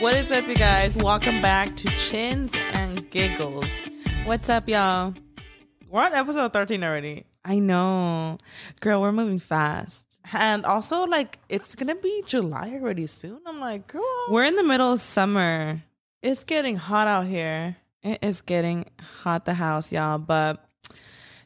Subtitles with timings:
[0.00, 0.96] What is up, you guys?
[0.96, 3.66] Welcome back to Chins and Giggles.
[4.24, 5.12] What's up, y'all?
[5.88, 7.24] We're on episode 13 already.
[7.44, 8.38] I know.
[8.80, 10.06] Girl, we're moving fast.
[10.32, 13.40] And also, like, it's gonna be July already soon.
[13.46, 15.82] I'm like, girl, We're in the middle of summer.
[16.22, 17.76] it's getting hot out here.
[18.02, 18.86] It is getting
[19.22, 20.18] hot the house, y'all.
[20.18, 20.64] But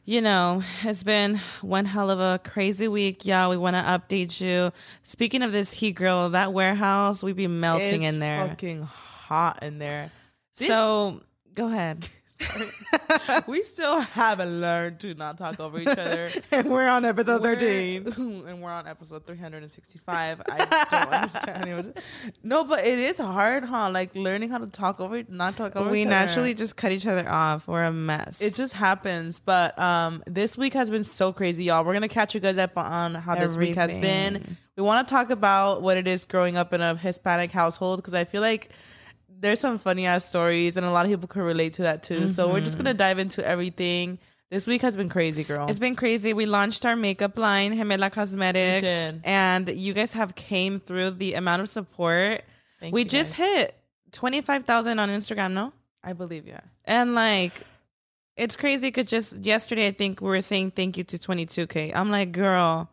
[0.05, 3.49] you know, it's been one hell of a crazy week, y'all.
[3.49, 4.71] We want to update you.
[5.03, 8.47] Speaking of this heat, girl, that warehouse, we'd be melting it's in there.
[8.47, 10.11] fucking hot in there.
[10.57, 11.21] This- so
[11.55, 12.07] go ahead.
[13.47, 16.29] we still haven't learned to not talk over each other.
[16.51, 20.41] and we're on episode We're- and we're on episode 365.
[20.49, 22.03] I don't understand it.
[22.43, 23.89] No, but it is hard, huh?
[23.91, 25.89] Like learning how to talk over, not talk over.
[25.89, 26.15] We each other.
[26.15, 27.67] naturally just cut each other off.
[27.67, 28.41] We're a mess.
[28.41, 29.39] It just happens.
[29.39, 31.83] But um, this week has been so crazy, y'all.
[31.83, 34.57] We're gonna catch you guys up on how this week has been.
[34.75, 38.15] We want to talk about what it is growing up in a Hispanic household because
[38.15, 38.69] I feel like
[39.43, 42.29] there's some funny ass stories and a lot of people can relate to that too.
[42.29, 42.85] So we're just mm-hmm.
[42.85, 44.17] gonna dive into everything.
[44.49, 45.67] This week has been crazy, girl.
[45.67, 46.33] It's been crazy.
[46.33, 51.61] We launched our makeup line, Gemela Cosmetics, and you guys have came through the amount
[51.61, 52.43] of support.
[52.79, 53.47] Thank we just guys.
[53.47, 53.75] hit
[54.11, 55.73] twenty five thousand on Instagram, no?
[56.03, 56.61] I believe, yeah.
[56.85, 57.53] And like,
[58.37, 61.67] it's crazy because just yesterday I think we were saying thank you to twenty two
[61.67, 61.91] k.
[61.93, 62.89] I'm like, girl,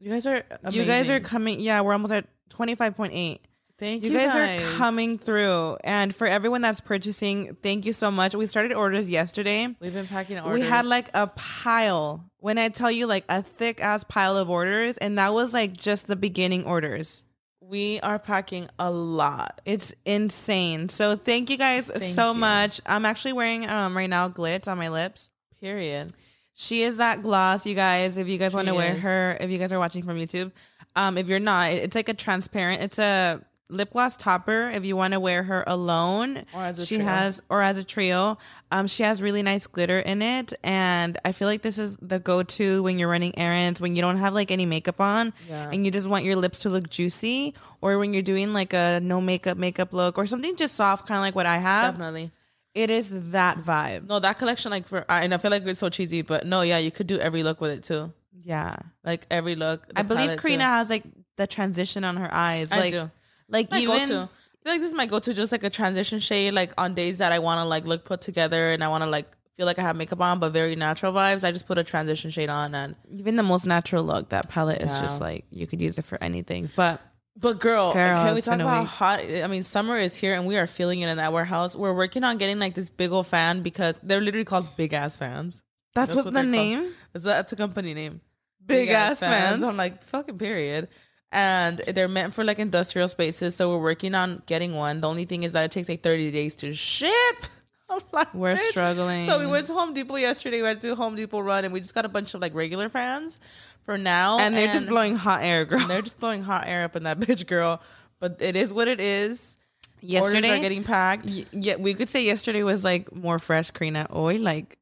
[0.00, 0.42] You guys are.
[0.70, 1.60] you guys are coming.
[1.60, 3.42] Yeah, we're almost at twenty five point eight.
[3.78, 8.10] Thank You you, guys, are coming through, and for everyone that's purchasing, thank you so
[8.10, 8.34] much.
[8.34, 9.66] We started orders yesterday.
[9.80, 10.60] We've been packing orders.
[10.60, 12.24] We had like a pile.
[12.38, 15.72] When I tell you, like a thick ass pile of orders, and that was like
[15.76, 17.22] just the beginning orders.
[17.60, 19.60] we are packing a lot.
[19.64, 20.88] It's insane.
[20.88, 22.38] So thank you guys Thank so you.
[22.38, 22.80] much.
[22.86, 25.30] I'm actually wearing um right now glitz on my lips.
[25.60, 26.12] Period.
[26.54, 28.16] She is that gloss, you guys.
[28.18, 30.52] If you guys want to wear her, if you guys are watching from YouTube,
[30.94, 32.82] um, if you're not, it's like a transparent.
[32.82, 34.68] It's a lip gloss topper.
[34.72, 37.08] If you want to wear her alone, Or as a she trio.
[37.08, 38.38] has, or as a trio,
[38.70, 42.18] um, she has really nice glitter in it, and I feel like this is the
[42.18, 45.70] go-to when you're running errands when you don't have like any makeup on, Yeah.
[45.72, 49.00] and you just want your lips to look juicy, or when you're doing like a
[49.02, 51.94] no makeup makeup look or something just soft, kind of like what I have.
[51.94, 52.30] Definitely.
[52.74, 54.08] It is that vibe.
[54.08, 56.62] No, that collection, like for, I- and I feel like it's so cheesy, but no,
[56.62, 58.12] yeah, you could do every look with it too.
[58.42, 58.76] Yeah.
[59.04, 59.86] Like every look.
[59.96, 60.68] I believe Karina too.
[60.68, 61.04] has like
[61.36, 62.72] the transition on her eyes.
[62.72, 63.10] I Like, do.
[63.48, 64.14] Like My even go-to.
[64.22, 67.18] I feel like this is my go-to, just like a transition shade, like on days
[67.18, 69.78] that I want to like look put together and I want to like feel like
[69.78, 71.44] I have makeup on, but very natural vibes.
[71.44, 72.96] I just put a transition shade on and.
[73.10, 74.30] even the most natural look.
[74.30, 75.02] That palette is Yeah.
[75.02, 76.68] just like you could use it for anything.
[76.74, 77.00] But
[77.36, 79.20] But girl, Girl, can we talk about hot?
[79.20, 81.76] I mean, summer is here and we are feeling it in that warehouse.
[81.76, 85.16] We're working on getting like this big old fan because they're literally called big ass
[85.16, 85.62] fans.
[85.94, 86.52] that's, what, the they're called.
[86.52, 86.92] name.
[87.12, 88.20] That's, that's a company name.
[88.66, 89.62] Big ass fans.
[89.62, 90.88] I'm like, fucking period.
[91.34, 93.56] And they're meant for like industrial spaces.
[93.56, 95.00] So we're working on getting one.
[95.00, 97.10] The only thing is that it takes like 30 days to ship.
[97.90, 98.70] I'm like, We're bitch.
[98.70, 99.26] struggling.
[99.28, 100.58] So we went to Home Depot yesterday.
[100.58, 102.88] We went to Home Depot run and we just got a bunch of like regular
[102.88, 103.40] fans
[103.84, 104.38] for now.
[104.38, 105.86] And they're just blowing hot air, girl.
[105.86, 107.82] They're just blowing hot air up in that bitch, girl.
[108.20, 109.56] But it is what it is.
[110.00, 111.26] Yesterday, Orders are getting packed.
[111.34, 114.06] y- yeah, we could say yesterday was like more fresh, Karina.
[114.14, 114.78] Oi, like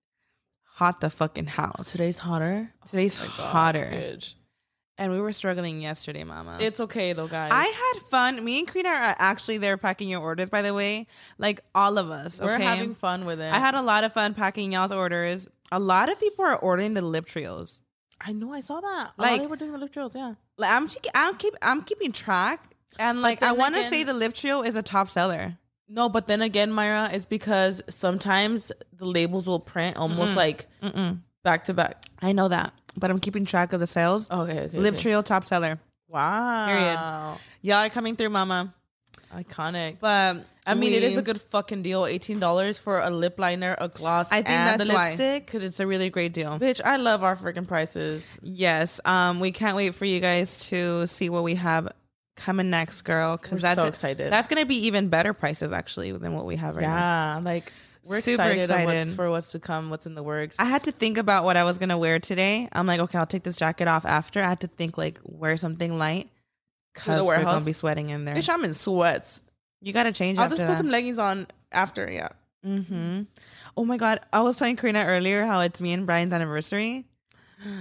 [0.75, 1.93] hot the fucking house.
[1.93, 2.73] Today's hotter.
[2.91, 4.34] Today's oh hotter, Bitch.
[5.03, 6.59] And we were struggling yesterday, Mama.
[6.61, 7.51] It's okay though, guys.
[7.53, 8.45] I had fun.
[8.45, 11.09] Me and Karina are uh, actually there packing your orders, by the way.
[11.39, 12.41] Like all of us.
[12.41, 13.53] We're having fun with it.
[13.53, 15.49] I had a lot of fun packing y'all's orders.
[15.73, 17.81] A lot of people are ordering the lip trios.
[18.21, 19.11] I know I saw that.
[19.17, 20.35] Like- Like they were doing the lip trios, yeah.
[20.57, 24.34] Like I'm, I'm keep, I'm keeping track, and like I want to say the lip
[24.34, 25.59] trio is a top seller.
[25.89, 30.69] No, but then again, Mayra, it's because sometimes the labels will print almost like
[31.43, 32.05] back to back.
[32.21, 34.30] I know that, but I'm keeping track of the sales.
[34.30, 34.78] Okay, okay.
[34.78, 35.03] lip okay.
[35.03, 35.78] trio top seller.
[36.08, 36.66] Wow.
[36.66, 37.38] Period.
[37.62, 38.75] Y'all are coming through, Mama.
[39.34, 39.97] Iconic.
[39.98, 42.06] But I mean, it is a good fucking deal.
[42.06, 45.47] Eighteen dollars for a lip liner, a gloss, I think and that's the lipstick.
[45.47, 46.58] because it's a really great deal.
[46.58, 48.38] Bitch, I love our freaking prices.
[48.42, 51.92] Yes, um, we can't wait for you guys to see what we have
[52.36, 53.36] coming next, girl.
[53.38, 54.30] Because that's so excited.
[54.33, 57.38] That's gonna be even better prices actually than what we have right now.
[57.38, 57.72] Yeah, like
[58.04, 60.57] we're Super excited, of what's, for what's to come, what's in the works.
[60.59, 62.69] I had to think about what I was gonna wear today.
[62.72, 64.43] I'm like, okay, I'll take this jacket off after.
[64.43, 66.28] I had to think like wear something light
[66.95, 68.34] because we're gonna be sweating in there.
[68.34, 69.41] Bitch, I'm in sweats.
[69.81, 70.39] You gotta change.
[70.39, 72.10] I'll just put some leggings on after.
[72.10, 72.28] Yeah.
[72.65, 73.22] Mm-hmm.
[73.77, 77.05] Oh my god, I was telling Karina earlier how it's me and Brian's anniversary.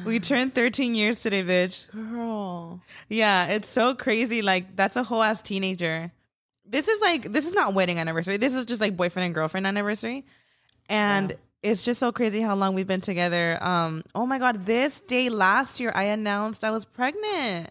[0.05, 1.91] We turned 13 years today, bitch.
[1.91, 2.81] Girl.
[3.09, 4.41] Yeah, it's so crazy.
[4.41, 6.11] Like that's a whole ass teenager.
[6.71, 8.37] This is like this is not wedding anniversary.
[8.37, 10.25] This is just like boyfriend and girlfriend anniversary.
[10.89, 11.35] And Yeah.
[11.71, 13.57] it's just so crazy how long we've been together.
[13.61, 17.69] Um, oh my god, this day last year I announced I was pregnant.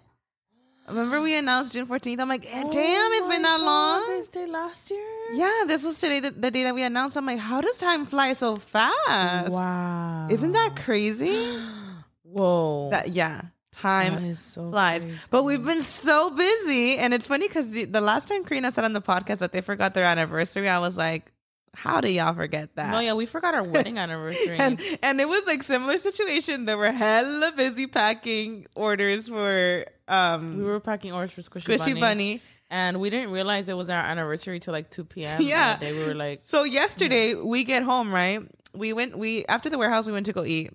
[0.89, 2.19] Remember we announced June 14th?
[2.21, 4.07] I'm like, eh, Oh damn, it's been that God, long.
[4.09, 5.07] This day last year.
[5.33, 7.17] Yeah, this was today, the, the day that we announced.
[7.17, 9.53] I'm like, how does time fly so fast?
[9.53, 10.27] Wow.
[10.31, 11.59] Isn't that crazy?
[12.25, 12.91] Whoa?
[12.91, 13.43] that yeah,
[13.81, 15.03] time so flies.
[15.05, 15.19] crazy.
[15.31, 18.85] But we've been so busy, and it's funny because the, the last time Karina said
[18.85, 21.33] on the podcast that they forgot their anniversary, I was like,
[21.75, 22.91] how do y'all forget that?
[22.91, 24.57] No, yeah, we forgot our wedding anniversary.
[24.59, 26.65] and and it was like similar situation.
[26.65, 31.79] They were hella busy packing orders for um we were packing orders for Squishy, Squishy
[31.95, 32.43] Bunny, Bunny.
[32.71, 35.41] and we didn't realize it was our anniversary till like two p.m.
[35.43, 35.77] Yeah.
[35.79, 35.93] day.
[35.93, 38.41] we were like, So yesterday we get home, right?
[38.75, 40.71] We went we after the warehouse we went to go eat,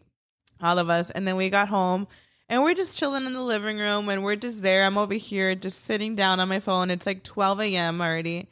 [0.61, 2.07] all of us, and then we got home
[2.49, 4.83] and we're just chilling in the living room and we're just there.
[4.83, 6.91] I'm over here just sitting down on my phone.
[6.91, 8.01] It's like 12 a.m.
[8.01, 8.47] already.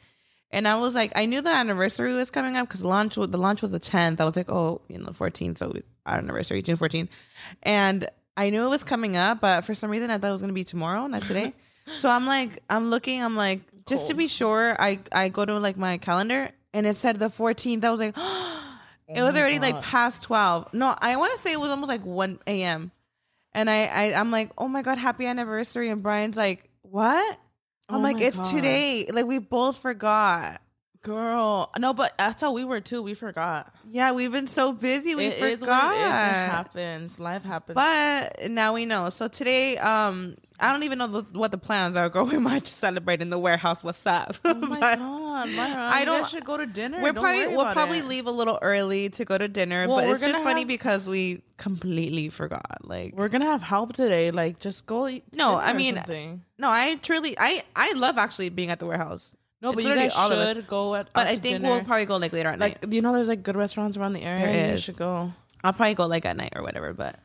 [0.50, 3.62] And I was like, I knew the anniversary was coming up because launch the launch
[3.62, 4.20] was the 10th.
[4.20, 5.74] I was like, oh, you know, 14th, so
[6.06, 7.08] our anniversary, June 14th.
[7.62, 10.40] And I knew it was coming up, but for some reason I thought it was
[10.40, 11.54] gonna be tomorrow, not today.
[11.98, 15.58] so I'm like, I'm looking, I'm like, just to be sure, I I go to
[15.58, 17.84] like my calendar and it said the 14th.
[17.84, 18.16] I was like,
[19.08, 20.72] it was oh my already like past 12.
[20.72, 22.92] No, I want to say it was almost like 1 a.m.
[23.54, 25.88] And I, I I'm like, oh my god, happy anniversary!
[25.90, 27.38] And Brian's like, what?
[27.88, 28.50] I'm Oh like, it's God.
[28.50, 29.06] today.
[29.12, 30.60] Like we both forgot.
[31.04, 33.02] Girl, no, but that's how we were too.
[33.02, 33.72] We forgot.
[33.90, 35.84] Yeah, we've been so busy, we It is forgot.
[35.84, 36.06] what it is.
[36.06, 37.20] It happens.
[37.20, 37.74] Life happens.
[37.74, 39.10] But now we know.
[39.10, 42.08] So today, um, I don't even know the, what the plans are.
[42.14, 43.84] Girl, we might just celebrate in the warehouse.
[43.84, 44.34] What's up?
[44.46, 47.02] oh my But god, Mayra, I don't- should go to dinner.
[47.02, 48.06] We're Don't probably we'll probably it.
[48.06, 51.06] leave a little early to go to dinner, Well, but it's just funny have- because
[51.06, 52.78] we completely forgot.
[52.82, 54.30] Like, We're gonna have help today.
[54.30, 55.24] Like, just go eat.
[55.34, 56.00] No, I mean,
[56.58, 59.34] no, I truly, I I love actually being at the warehouse.
[59.64, 60.56] No, it's but you guys all of us.
[60.56, 61.10] should go at.
[61.14, 61.70] But I think dinner.
[61.70, 62.78] we'll probably go like later at night.
[62.82, 64.52] like you know, there's like good restaurants around the area.
[64.52, 65.32] There You should go.
[65.64, 66.92] I'll probably go like at night or whatever.
[66.92, 67.18] But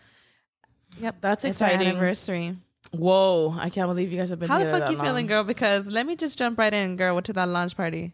[1.02, 1.86] yep, That's it's exciting.
[1.90, 2.56] anniversary.
[2.92, 4.48] Whoa, I can't believe you guys have been.
[4.48, 5.44] How the fuck you feeling, girl?
[5.44, 8.14] Because let me just jump right in, girl, What to that launch party.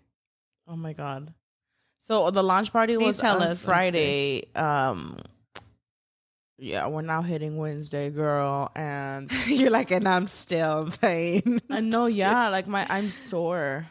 [0.68, 1.32] Oh my god.
[2.00, 4.46] So the launch party Please was tell on us, Friday.
[4.56, 5.20] Um
[6.58, 11.60] yeah, we're now hitting Wednesday, girl, and You're like, and I'm still in pain.
[11.70, 13.88] I know, yeah, like my I'm sore.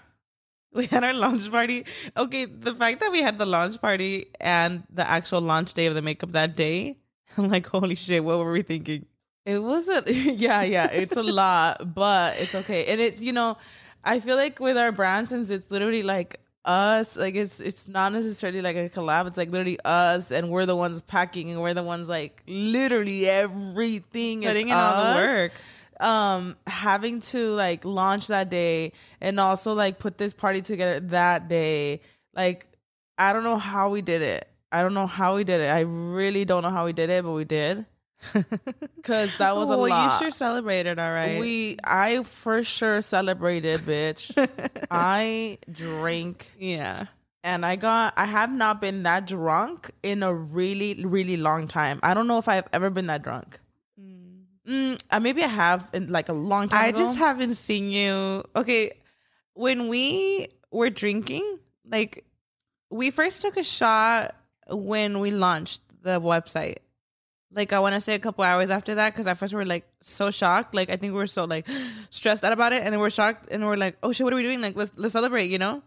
[0.81, 1.87] We had our launch party.
[2.17, 5.95] Okay, the fact that we had the launch party and the actual launch day of
[5.95, 6.97] the makeup that day,
[7.39, 9.07] I'm like, holy shit, what were we thinking?
[9.47, 12.87] It was a yeah, yeah, it's a lot, but it's okay.
[12.87, 13.57] And it's you know,
[14.03, 18.13] I feel like with our brand since it's literally like us, like it's it's not
[18.13, 21.75] necessarily like a collab, it's like literally us and we're the ones packing and we're
[21.75, 25.53] the ones like literally everything is Putting in all the work.
[26.01, 31.49] Um having to like launch that day and also like put this party together that
[31.49, 32.01] day.
[32.35, 32.69] Like
[33.17, 34.49] i don't know how we did it.
[34.73, 35.71] I don't know how we did it.
[35.71, 37.87] I really don't know how we did it but we did.
[38.97, 40.13] Because that was a well, lot.
[40.13, 41.39] you sure celebrated, all right.
[41.39, 44.33] we i for sure celebrated bitch.
[44.91, 47.07] I drink, yeah.
[47.43, 52.01] and i got i have not been that drunk in a really really long time.
[52.03, 53.61] I don't know if i've ever been that drunk
[54.69, 56.99] Mm, uh, maybe I have in like a long time I ago.
[56.99, 58.45] just haven't seen you.
[58.57, 58.93] Okay,
[59.53, 62.25] when we were drinking, like
[62.91, 64.35] we first took a shot
[64.69, 66.77] when we launched the website.
[67.53, 69.67] Like I want to say a couple hours after that because at first we were
[69.67, 70.75] like so shocked.
[70.75, 71.69] Like I think we were so like
[72.11, 74.37] stressed out about it, and then we're shocked, and we're like, "Oh shit, what are
[74.37, 74.61] we doing?
[74.63, 75.83] Like let's let's celebrate," you know.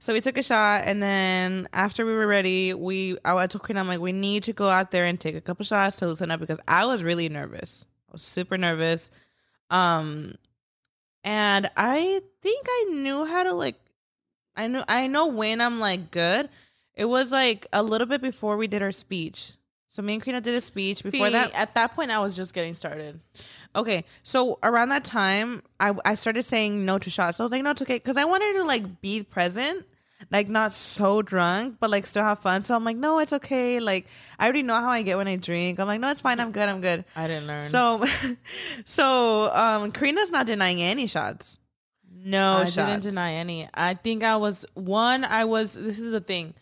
[0.00, 3.62] So we took a shot, and then after we were ready, we I, I told
[3.62, 6.06] Queen, I'm like, we need to go out there and take a couple shots to
[6.06, 7.84] loosen up because I was really nervous.
[8.08, 9.10] I was super nervous.
[9.70, 10.34] Um
[11.24, 13.76] and I think I knew how to like
[14.56, 16.48] I knew I know when I'm like good.
[16.94, 19.52] It was like a little bit before we did our speech.
[19.86, 21.52] So me and Karina did a speech before See, that.
[21.54, 23.20] at that point I was just getting started.
[23.74, 27.40] Okay, so around that time, I I started saying no to shots.
[27.40, 29.84] I was like, no, it's okay, because I wanted to like be present,
[30.30, 32.62] like not so drunk, but like still have fun.
[32.62, 33.80] So I'm like, no, it's okay.
[33.80, 34.06] Like
[34.38, 35.78] I already know how I get when I drink.
[35.78, 36.40] I'm like, no, it's fine.
[36.40, 36.68] I'm good.
[36.68, 37.04] I'm good.
[37.16, 37.68] I didn't learn.
[37.68, 38.04] So,
[38.84, 41.58] so um, Karina's not denying any shots.
[42.10, 42.74] No I shots.
[42.74, 43.68] didn't deny any.
[43.72, 45.24] I think I was one.
[45.24, 45.74] I was.
[45.74, 46.54] This is the thing.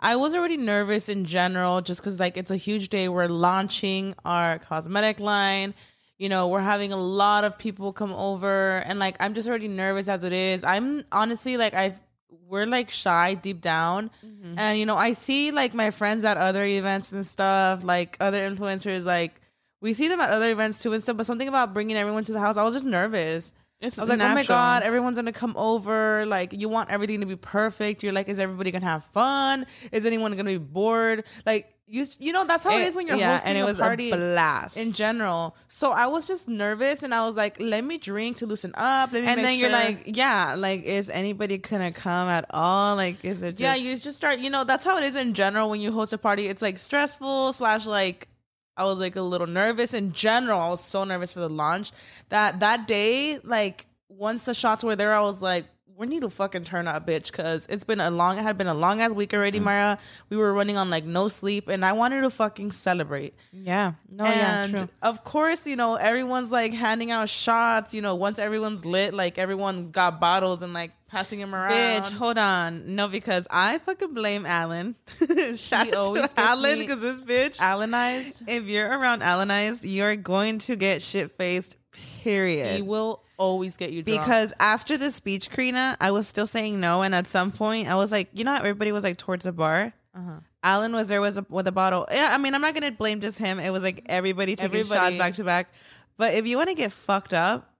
[0.00, 3.08] I was already nervous in general, just because like it's a huge day.
[3.08, 5.72] We're launching our cosmetic line.
[6.18, 9.68] You know, we're having a lot of people come over, and like I'm just already
[9.68, 10.64] nervous as it is.
[10.64, 12.00] I'm honestly like I've
[12.46, 14.58] we're like shy deep down, mm-hmm.
[14.58, 18.48] and you know I see like my friends at other events and stuff, like other
[18.48, 19.40] influencers, like
[19.80, 21.16] we see them at other events too and stuff.
[21.16, 23.52] But something about bringing everyone to the house, I was just nervous.
[23.84, 26.24] It's I was like, oh my god, everyone's gonna come over.
[26.26, 28.02] Like, you want everything to be perfect.
[28.02, 29.66] You're like, is everybody gonna have fun?
[29.92, 31.24] Is anyone gonna be bored?
[31.44, 34.10] Like, you, you know, that's how it is when you're yeah, hosting it a party
[34.10, 34.78] a blast.
[34.78, 35.54] in general.
[35.68, 39.12] So I was just nervous, and I was like, let me drink to loosen up.
[39.12, 42.96] Let me and then you're like, yeah, like is anybody gonna come at all?
[42.96, 44.38] Like, is it just yeah, you just start.
[44.38, 46.46] You know, that's how it is in general when you host a party.
[46.46, 48.28] It's like stressful slash like.
[48.76, 50.60] I was like a little nervous in general.
[50.60, 51.92] I was so nervous for the launch
[52.28, 55.66] that that day, like once the shots were there, I was like,
[55.96, 58.38] we need to fucking turn up, bitch, because it's been a long.
[58.38, 59.64] It had been a long ass week already, Mm.
[59.64, 59.98] Mayra.
[60.28, 63.34] We were running on like no sleep, and I wanted to fucking celebrate.
[63.52, 64.88] yeah, no, and yeah, true.
[65.02, 67.94] of course, you know, everyone's like handing out shots.
[67.94, 71.72] You know, once everyone's lit, like everyone's got bottles and like passing them around.
[71.72, 72.96] Bitch, hold on.
[72.96, 74.96] No, because I fucking blame Alan.
[75.56, 77.60] Shout He out to Alan because this bitch.
[77.60, 78.42] Alanized.
[78.48, 81.76] If you're around Alanized, you're going to get shit faced.
[82.22, 82.76] Period.
[82.76, 84.20] He will always get you drunk.
[84.20, 87.94] because after the speech, Karina, I was still saying no, and at some point, I
[87.94, 89.92] was like, you know, how everybody was like towards the bar.
[90.14, 90.40] Uh-huh.
[90.62, 92.06] Alan was there with a, with a bottle.
[92.10, 93.58] Yeah, I mean, I'm not gonna blame just him.
[93.58, 95.68] It was like everybody taking shots back to back.
[96.16, 97.73] But if you want to get fucked up,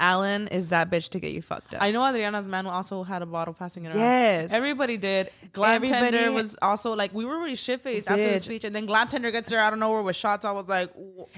[0.00, 1.82] Alan is that bitch to get you fucked up.
[1.82, 3.98] I know Adriana's man also had a bottle passing it around.
[3.98, 4.50] Yes.
[4.52, 5.30] Everybody did.
[5.54, 8.64] Everybody- Tender was also like, we were really shit faced after the speech.
[8.64, 10.44] And then Glam Tender gets there out of nowhere with shots.
[10.44, 10.90] I was like,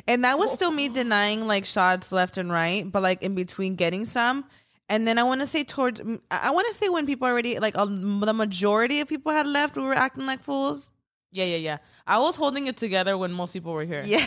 [0.07, 3.75] And that was still me denying like shots left and right, but like in between
[3.75, 4.45] getting some.
[4.89, 6.01] And then I want to say towards,
[6.31, 9.77] I want to say when people already like a, the majority of people had left,
[9.77, 10.91] we were acting like fools.
[11.33, 11.79] yeah, yeah, yeah.
[12.07, 14.03] I was holding it together when most people were here.
[14.05, 14.27] Yeah,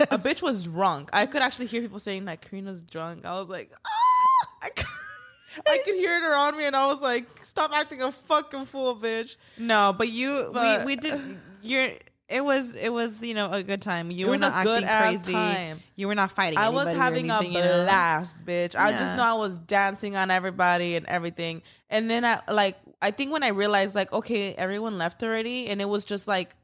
[0.00, 1.10] A bitch was drunk.
[1.12, 3.24] I could actually hear people saying that Karina's drunk.
[3.24, 4.48] I was like, ah!
[4.62, 4.86] I could,
[5.68, 6.66] I could hear it around me.
[6.66, 9.36] And I was like, stop acting a fucking fool, bitch.
[9.58, 11.38] no, but you, But- we, we did.
[11.62, 11.90] You're.
[12.28, 14.10] It was it was you know a good time.
[14.10, 15.32] You It were not a acting crazy.
[15.32, 15.80] time.
[15.94, 16.58] You were not fighting.
[16.58, 17.84] I was having a anything, you know?
[17.84, 18.74] blast, bitch.
[18.74, 21.62] I just know I was dancing on everybody and everything.
[21.88, 25.80] And then I like I think when I realized like okay, everyone left already and
[25.80, 26.56] it was just like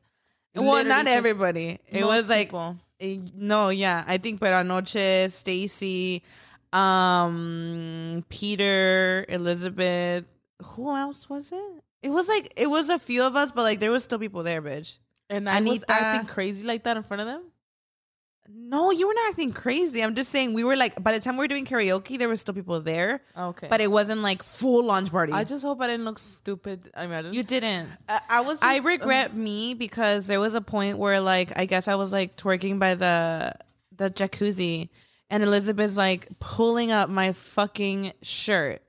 [0.56, 1.78] Well, not just everybody.
[1.88, 2.78] It was like people.
[3.02, 4.04] Eh, No, yeah.
[4.06, 6.23] I think Peranoche, Stacy,
[6.73, 10.25] um, Peter, Elizabeth.
[10.62, 11.73] Who else was it?
[12.02, 14.42] It was like it was a few of us, but like there was still people
[14.42, 14.99] there, bitch.
[15.28, 17.42] and I was acting crazy like that in front of them.
[18.49, 20.02] No, you were not acting crazy.
[20.02, 22.40] I'm just saying we were like by the time we were doing karaoke, there was
[22.40, 23.68] still people there, Okay.
[23.70, 25.32] but it wasn't like full launch party.
[25.32, 26.90] I just hope I didn't look stupid.
[26.96, 27.88] I mean, you didn't.
[28.08, 31.66] I, I was just, I regret me because there was a point where like I
[31.66, 33.52] guess I was like twerking by the
[33.96, 34.88] the jacuzzi
[35.30, 38.82] and Elizabeth's like pulling up my fucking shirt.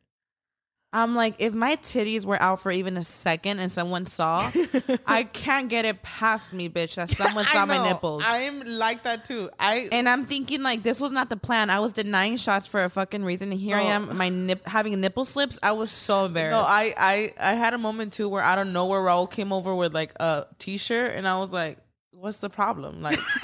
[0.93, 4.51] I'm like, if my titties were out for even a second and someone saw,
[5.07, 8.21] I can't get it past me, bitch, that someone saw I my nipples.
[8.23, 9.49] I'm like that too.
[9.59, 11.71] I and I'm thinking like this was not the plan.
[11.71, 13.51] I was denying shots for a fucking reason.
[13.51, 15.57] And here I am, my nip having nipple slips.
[15.63, 16.51] I was so embarrassed.
[16.51, 19.73] no, I, I I had a moment too where out of nowhere Raul came over
[19.73, 21.79] with like a t-shirt and I was like,
[22.23, 23.01] what's the problem?
[23.01, 23.19] Like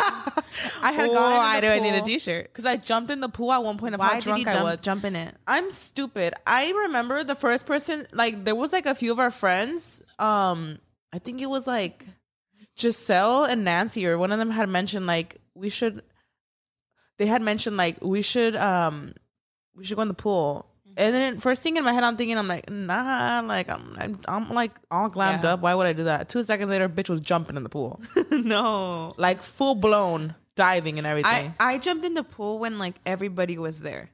[0.81, 2.45] I had gone Why do I need a t-shirt?
[2.45, 4.51] Because I jumped in the pool at one point of how Why did drunk you
[4.51, 4.81] I was.
[4.81, 5.35] jump in it?
[5.45, 6.33] I'm stupid.
[6.47, 10.01] I remember the first person, like, there was like a few of our friends.
[10.17, 10.79] Um,
[11.11, 12.07] I think it was like
[12.79, 16.01] Giselle and Nancy, or one of them had mentioned like we should.
[17.17, 19.13] They had mentioned like we should um
[19.75, 20.68] we should go in the pool.
[20.99, 24.19] And then first thing in my head, I'm thinking, I'm like, nah, like I'm, I'm,
[24.27, 25.53] I'm like all glammed Yeah.
[25.53, 25.61] up.
[25.61, 26.29] Why would I do that?
[26.29, 28.01] Two seconds later, bitch was jumping in the pool,
[28.31, 29.13] no.
[29.17, 31.53] like full blown diving and everything.
[31.59, 34.09] I, I jumped in the pool when like everybody was there.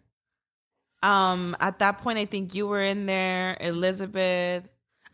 [1.04, 4.63] Um, at that point, I think you were in there, Elizabeth.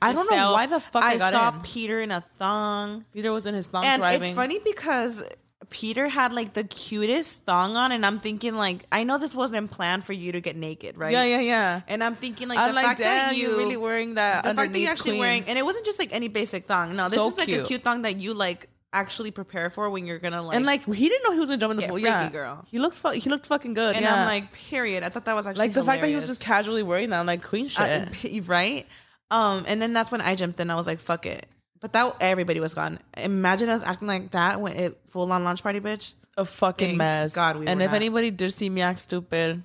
[0.02, 1.62] I don't know why the fuck I got saw in.
[1.62, 4.30] Peter in a thong, Peter was in his thong and driving.
[4.30, 5.24] it's funny because
[5.72, 9.72] Peter had like the cutest thong on, and I'm thinking like, I know this wasn't
[9.72, 11.12] planned for you to get naked, right?
[11.14, 11.82] Yeah, yeah, yeah.
[11.88, 14.44] And I'm thinking like I'm the like, fact that you you're really wearing that.
[14.44, 15.20] the fact that you're actually queen.
[15.22, 16.96] wearing, and it wasn't just like any basic thong.
[16.96, 17.66] No, this So is like a cute.
[17.68, 20.56] cute thong that you like actually prepare for when you're gonna like.
[20.58, 21.98] and like he didn't know he was gonna jump in the pool.
[21.98, 22.66] yeah, girl.
[22.70, 23.96] He looks, fu- he looked fucking good.
[23.96, 24.14] and yeah.
[24.22, 25.04] I'm like, period.
[25.04, 27.20] I thought that was actually like the fact that he was just casually wearing that.
[27.22, 27.80] I'm like, queen shit.
[27.82, 28.86] Uh, right?
[29.32, 30.70] Um, and then that's when I jumped in.
[30.70, 31.46] I was like, fuck it.
[31.82, 33.00] But that everybody was gone.
[33.18, 36.14] Imagine us acting like that when it full on launch party, bitch.
[36.38, 37.36] a fucking Thank mess.
[37.36, 37.96] God we and if not.
[37.96, 39.64] anybody did see me act stupid,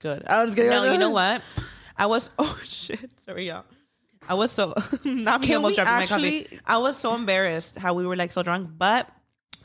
[0.00, 0.24] good.
[0.26, 1.42] I was getting No, you know what?
[1.98, 3.10] I was oh shit.
[3.24, 3.64] Sorry, y'all.
[4.28, 4.74] I was so
[5.04, 6.60] not me Can almost dropping my actually- coffee.
[6.66, 8.70] I was so embarrassed how we were like so drunk.
[8.76, 9.08] But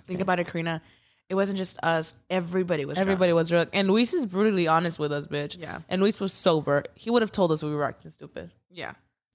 [0.07, 0.81] think about it, Karina.
[1.29, 2.13] It wasn't just us.
[2.29, 2.97] Everybody was.
[2.97, 3.39] Everybody drunk.
[3.41, 5.57] was drunk, and Luis is brutally honest with us, bitch.
[5.57, 5.79] Yeah.
[5.87, 6.83] and Luis was sober.
[6.93, 8.51] He would have told us we were acting stupid.
[8.69, 8.91] Yeah.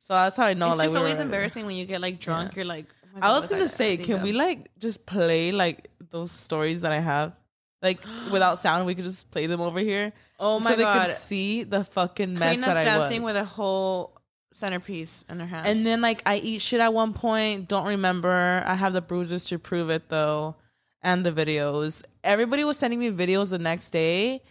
[0.07, 0.69] So that's how I know.
[0.69, 2.53] it's like just we always were- embarrassing when you get like drunk.
[2.53, 2.57] Yeah.
[2.57, 2.87] You're like.
[3.05, 4.23] oh my I God, was gonna I- say, I can of?
[4.23, 7.33] we like just play like those stories that I have?
[7.83, 7.99] like
[8.33, 8.87] without sound.
[8.87, 10.13] We could just play them over here.
[10.39, 10.79] Oh my god.
[10.79, 13.09] so my they could see the fucking mess Karina's that I dancing was.
[13.11, 14.17] Dancing with a whole
[14.53, 15.69] centerpiece in her hands.
[15.69, 17.69] and then like I eat shit at one point.
[17.69, 18.63] Don't remember.
[18.67, 20.57] I have the bruises to prove it though,
[21.03, 22.03] and the videos.
[22.25, 24.43] Everybody was sending me videos the next day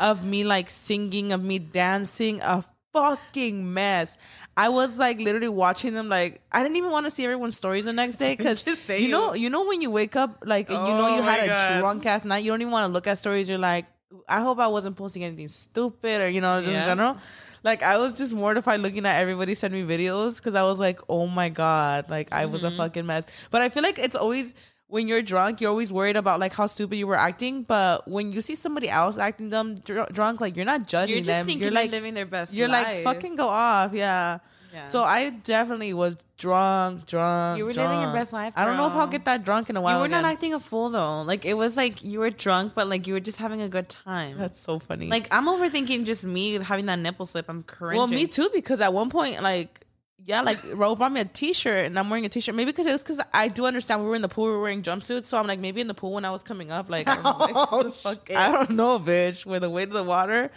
[0.00, 4.16] of me like singing, of me dancing, a fucking mess.
[4.56, 6.08] I was like literally watching them.
[6.08, 9.08] Like I didn't even want to see everyone's stories the next day because you you-
[9.08, 11.44] know, you know when you wake up like and you know Oh you had my
[11.44, 11.80] a God.
[11.80, 12.44] drunk ass night.
[12.44, 13.48] You don't even want to look at stories.
[13.48, 13.86] You're like,
[14.28, 16.82] I hope I wasn't posting anything stupid or you know just Yeah.
[16.82, 17.16] in general.
[17.64, 21.00] Like I was just mortified looking at everybody send me videos because I was like,
[21.08, 22.76] oh my god, like I was a Mm-hmm.
[22.76, 23.26] fucking mess.
[23.50, 24.54] But I feel like it's always
[24.92, 27.62] when you're drunk, you're always worried about like how stupid you were acting.
[27.62, 31.24] But when you see somebody else acting dumb dr- drunk, like you're not judging you're
[31.24, 31.46] just them.
[31.46, 32.52] thinking You're like living their best.
[32.52, 32.58] Life.
[32.58, 34.40] You're like fucking go off, yeah.
[34.74, 34.84] Yeah.
[34.84, 37.56] So I definitely was drunk, drunk.
[37.58, 39.76] You were living your best life, I don't know if I'll get that drunk in
[39.76, 39.96] a while.
[39.96, 41.22] You were not acting a fool though.
[41.22, 43.88] Like it was like you were drunk, but like you were just having a good
[43.88, 44.36] time.
[44.36, 45.08] That's so funny.
[45.08, 47.46] like I'm overthinking just me having that nipple slip.
[47.48, 47.96] I'm cringing.
[47.96, 49.86] Well, me too, because at one point, like,
[50.24, 52.54] yeah, like Ro bought me a T-shirt, and I'm wearing a T-shirt.
[52.54, 54.60] Maybe because it was because I do understand we were in the pool, we were
[54.62, 57.08] wearing jumpsuits, so I'm like, maybe in the pool when I was coming up, like,
[57.08, 59.44] I'm like, Oh, fuck, I don't know, bitch.
[59.46, 60.50] With the weight of the water,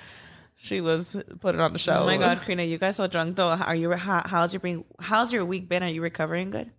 [0.55, 1.99] she was putting on the show.
[2.01, 3.49] Oh my god, Karina, you guys so drunk though.
[3.49, 3.91] Are you?
[3.91, 4.85] How, how's your being?
[4.99, 5.83] How's your week been?
[5.83, 6.71] Are you recovering good?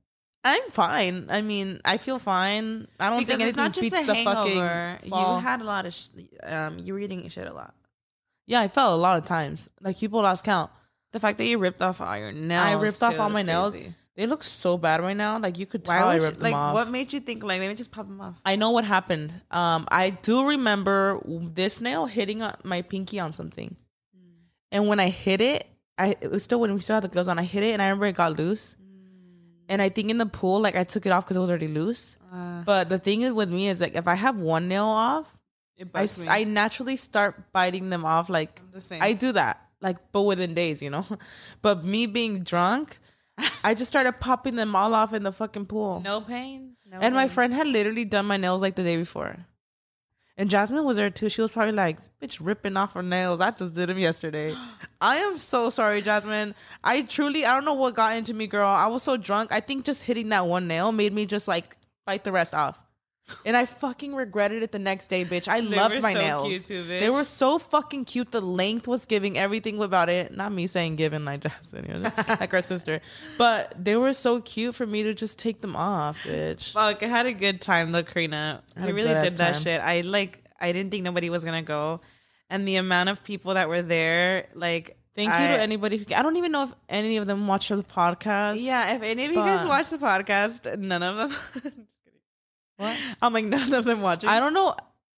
[0.45, 1.27] I'm fine.
[1.29, 2.87] I mean, I feel fine.
[3.01, 5.37] I don't think anything beats the fucking fall.
[5.39, 5.93] You had a lot of.
[5.93, 6.09] Sh-
[6.45, 7.75] um, you were eating shit a lot.
[8.47, 9.69] yeah, I fell a lot of times.
[9.81, 10.71] Like people lost count.
[11.17, 12.67] The fact that you ripped off all your nails.
[12.67, 13.75] I ripped off all my nails.
[14.17, 15.39] They look so bad right now.
[15.39, 16.55] Like you could tell Why I would you, ripped them like?
[16.55, 16.75] off.
[16.75, 18.35] What made you think like let me just pop them off?
[18.45, 19.33] I know what happened.
[19.51, 23.75] Um, I do remember this nail hitting my pinky on something,
[24.71, 27.29] and when I hit it, I it was still when we still had the gloves
[27.29, 27.39] on.
[27.39, 28.77] I hit it, and I remember it got loose.
[29.71, 31.69] And I think in the pool, like I took it off because it was already
[31.69, 32.19] loose.
[32.31, 35.39] Uh, But the thing is with me is like if I have one nail off,
[35.79, 38.29] it I, I naturally start biting them off.
[38.29, 38.99] Like the.
[39.01, 41.07] I do that, like but within days, you know.
[41.63, 42.99] But me being drunk,
[43.63, 46.01] I just started popping them all off in the fucking pool.
[46.05, 46.77] no pain.
[46.91, 49.37] No And my friend had literally done my nails like the day before.
[50.39, 51.31] And Jasmine was there too.
[51.31, 53.41] She was probably like, bitch, ripping off her nails.
[53.41, 54.55] I just did them yesterday.
[55.01, 56.55] I am so sorry, Jasmine.
[56.85, 58.69] I truly, I don't know what got into me, girl.
[58.69, 59.51] I was so drunk.
[59.51, 62.83] I think just hitting that one nail made me just like bite the rest off.
[63.45, 65.49] And I fucking regretted it the next day, bitch.
[65.49, 66.67] I loved my so nails.
[66.69, 68.31] too, They were so fucking cute.
[68.31, 70.33] The length was giving everything about it.
[70.33, 73.01] Not me saying giving like Jasmine, you know, like our sister.
[73.37, 76.73] But they were so cute for me to just take them off, bitch.
[76.73, 78.63] Fuck, I had a good time though, Karina.
[78.77, 79.63] I a really did that time.
[79.63, 79.81] shit.
[79.81, 82.01] I like I didn't think nobody was gonna go.
[82.49, 85.97] And the amount of people that were there, like Thank you I- to anybody.
[85.99, 88.63] Who, I don't even know if any of them watch the podcast.
[88.63, 91.17] Yeah, if any of you guys watch the podcast, none of
[91.63, 91.73] them.
[92.77, 92.97] What?
[93.23, 94.29] I'm like none of them watching.
[94.29, 94.75] I don't know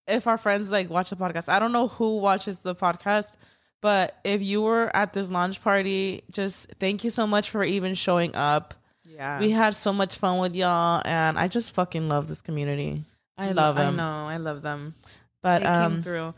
[0.07, 1.49] if our friends like watch the podcast.
[1.49, 3.37] I don't know who watches the podcast,
[3.81, 7.95] but if you were at this launch party, just thank you so much for even
[7.95, 8.75] showing up.
[9.05, 9.41] Yeah.
[9.41, 13.03] We had so much fun with y'all, and I just fucking love this community.
[13.37, 13.95] I love them.
[13.95, 14.95] I know, I love them.
[15.43, 16.35] But They came um, through.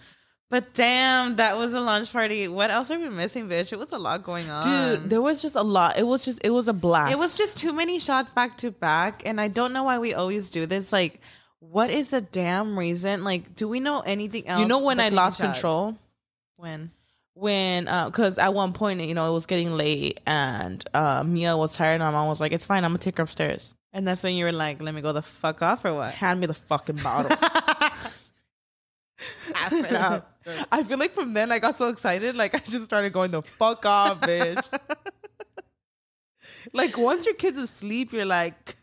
[0.51, 2.49] But damn, that was a launch party.
[2.49, 3.73] What else are we missing, bitch?
[3.73, 4.63] It was a lot going on.
[4.65, 5.97] dude, there was just a lot.
[5.97, 7.13] It was just, it was a blast.
[7.13, 10.13] It was just too many shots back to back, and I don't know why we
[10.13, 10.93] always do this.
[10.93, 11.21] Like,
[11.61, 13.23] what is the damn reason?
[13.23, 14.61] Like, do we know anything else?
[14.61, 15.53] You know when I lost shots?
[15.53, 15.97] control.
[16.57, 16.91] When?
[17.35, 21.75] when because at one point you know it was getting late and uh mia was
[21.75, 24.23] tired and my mom was like it's fine i'm gonna take her upstairs And that's
[24.23, 26.13] when you were like, "Let me go the fuck off," or what?
[26.13, 27.35] hand me the fucking bottle
[29.53, 30.27] Pass it out.
[30.73, 33.43] i feel like from then i got so excited like i just started going the
[33.43, 34.63] fuck off bitch
[36.73, 38.77] like once your kid's asleep you're like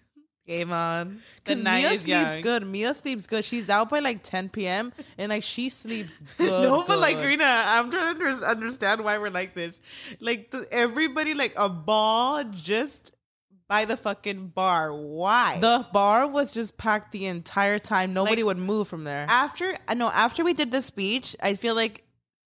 [0.47, 1.19] Game on.
[1.43, 2.41] Because Mia is sleeps young.
[2.41, 2.65] good.
[2.65, 3.43] Mia sleeps good.
[3.43, 4.93] She's out by like 10 p.m.
[5.17, 6.63] and like she sleeps good.
[6.63, 7.25] no, but like good.
[7.25, 9.81] Rena, I'm trying to understand why we're like this.
[10.21, 13.11] Like the, everybody, like a ball just
[13.67, 14.93] by the fucking bar.
[14.93, 15.59] Why?
[15.59, 18.13] The bar was just packed the entire time.
[18.13, 19.25] Nobody Like- would move from there.
[19.29, 22.03] after uh, I know after we did the speech, I feel like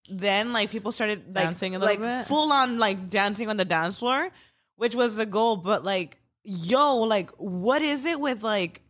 [0.09, 2.27] then like people started like, Dancing a little like bit?
[2.27, 4.29] full on like dancing on the dance floor,
[4.75, 5.57] which was the goal.
[5.57, 8.81] But like, yo, like, what is it with like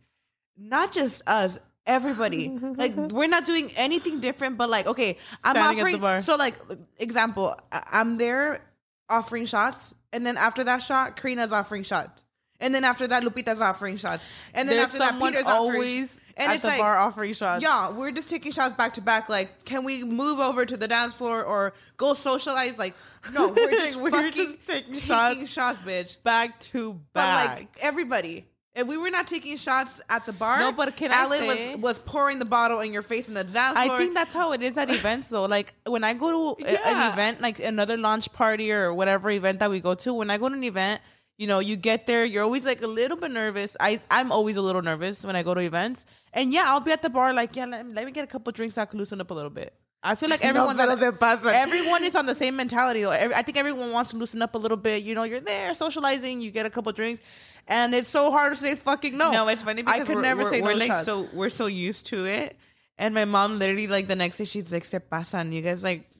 [0.56, 1.58] not just us?
[1.84, 6.20] Everybody, like, we're not doing anything different, but like, okay, I'm Standing offering.
[6.20, 6.54] So, like,
[6.98, 8.64] example, I'm there
[9.08, 12.21] offering shots, and then after that shot, Karina's offering shots,
[12.62, 16.20] and then after that, Lupita's offering shots, and then There's after that, Peter's offering always
[16.38, 17.62] and at it's the like, bar offering shots.
[17.62, 19.28] yeah, we're just taking shots back to back.
[19.28, 22.78] Like, can we move over to the dance floor or go socialize?
[22.78, 22.94] Like,
[23.34, 25.48] no, we're just We're fucking just taking taking shots.
[25.52, 26.22] shots, bitch.
[26.22, 27.48] back to back.
[27.48, 31.12] But like everybody, If we were not taking shots at the bar, No, but can
[31.12, 33.94] I Alan say- was was pouring the bottle in your face in the dance floor.
[33.94, 35.44] I think that's how it is at events though.
[35.44, 37.06] Like when I go to a- Yeah.
[37.06, 40.38] an event, like another launch party or whatever event that we go to, when I
[40.38, 41.02] go to an event,
[41.38, 43.76] you know, you get there, you're always like a little bit nervous.
[43.80, 46.92] I I'm always a little nervous when I go to events, and yeah, I'll be
[46.92, 48.98] at the bar like, yeah, let, let me get a couple drinks so I can
[48.98, 49.74] loosen up a little bit.
[50.04, 53.02] I feel like everyone's pero on- everyone is on the same mentality.
[53.02, 53.10] though.
[53.10, 55.02] Every, I think everyone wants to loosen up a little bit.
[55.02, 57.20] You know, you're there socializing, you get a couple drinks,
[57.68, 59.30] and it's so hard to say fucking no.
[59.30, 61.04] No, it's funny because I could we're, never we're, say we're no like shots.
[61.06, 62.56] so we're so used to it.
[62.98, 65.52] And my mom literally like the next day she's like se pasan.
[65.52, 66.10] You guys like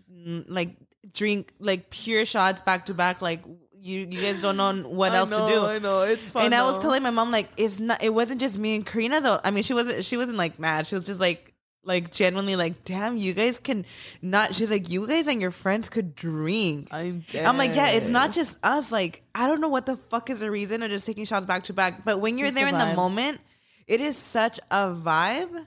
[0.48, 0.76] like
[1.12, 3.20] drink like pure shots back to back.
[3.20, 3.42] Like
[3.82, 5.66] you you guys don't know what I else know, to do.
[5.66, 6.44] I know it's fun.
[6.44, 8.02] and I was telling my mom like it's not.
[8.02, 9.40] It wasn't just me and Karina though.
[9.42, 10.04] I mean, she wasn't.
[10.04, 10.86] She wasn't like mad.
[10.86, 11.52] She was just like
[11.84, 13.84] like genuinely like, damn, you guys can
[14.20, 14.54] not.
[14.54, 16.88] She's like, you guys and your friends could drink.
[16.90, 17.44] I'm dead.
[17.44, 18.92] I'm like, yeah, it's not just us.
[18.92, 21.64] Like, I don't know what the fuck is the reason of just taking shots back
[21.64, 22.04] to back.
[22.04, 23.40] But when you're Just there the in the moment,
[23.86, 25.66] it is such a vibe.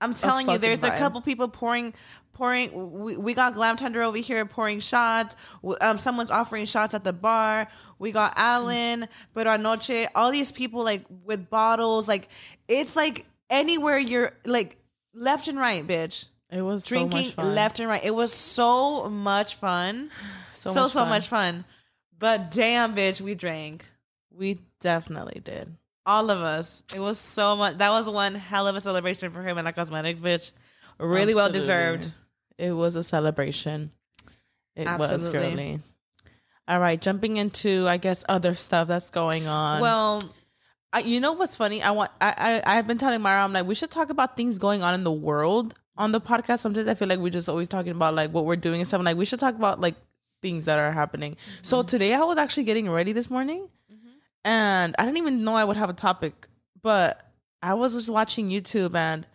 [0.00, 1.92] I'm telling you, there's a couple people pouring,
[2.40, 3.00] pouring.
[3.00, 5.36] We, we got Glam Thunder over here pouring shots.
[5.82, 7.68] Um, someone's offering shots at the bar.
[7.98, 10.06] We got Alan, Pero Anoche.
[10.14, 12.08] All these people like with bottles.
[12.08, 12.28] Like,
[12.66, 14.78] it's like anywhere you're like
[15.12, 16.28] left and right, bitch.
[16.50, 18.02] It was Drinking so left and right.
[18.02, 20.10] It was so much fun
[20.54, 21.08] So so much so fun.
[21.08, 21.64] much fun.
[22.18, 23.84] But damn, bitch, we drank.
[24.30, 25.74] We definitely did.
[26.06, 26.82] All of us.
[26.94, 27.78] It was so much.
[27.78, 30.52] That was one hell of a celebration for Gemela Cosmetics, bitch.
[30.98, 32.10] Really well deserved.
[32.60, 33.90] It was a celebration.
[34.76, 35.50] It was Absolutely.
[35.50, 35.80] girly.
[36.68, 39.80] All right, jumping into I guess other stuff that's going on.
[39.80, 40.22] Well,
[40.92, 41.82] I, you know what's funny?
[41.82, 44.58] I want I, I I've been telling Myra I'm like we should talk about things
[44.58, 46.60] going on in the world on the podcast.
[46.60, 49.02] Sometimes I feel like we're just always talking about like what we're doing and stuff.
[49.02, 49.94] Like we should talk about like
[50.42, 51.36] things that are happening.
[51.62, 51.86] So mm-hmm.
[51.86, 54.08] today I was actually getting ready this morning, mm-hmm.
[54.44, 56.46] and I didn't even know I would have a topic,
[56.82, 59.26] but I was just watching YouTube and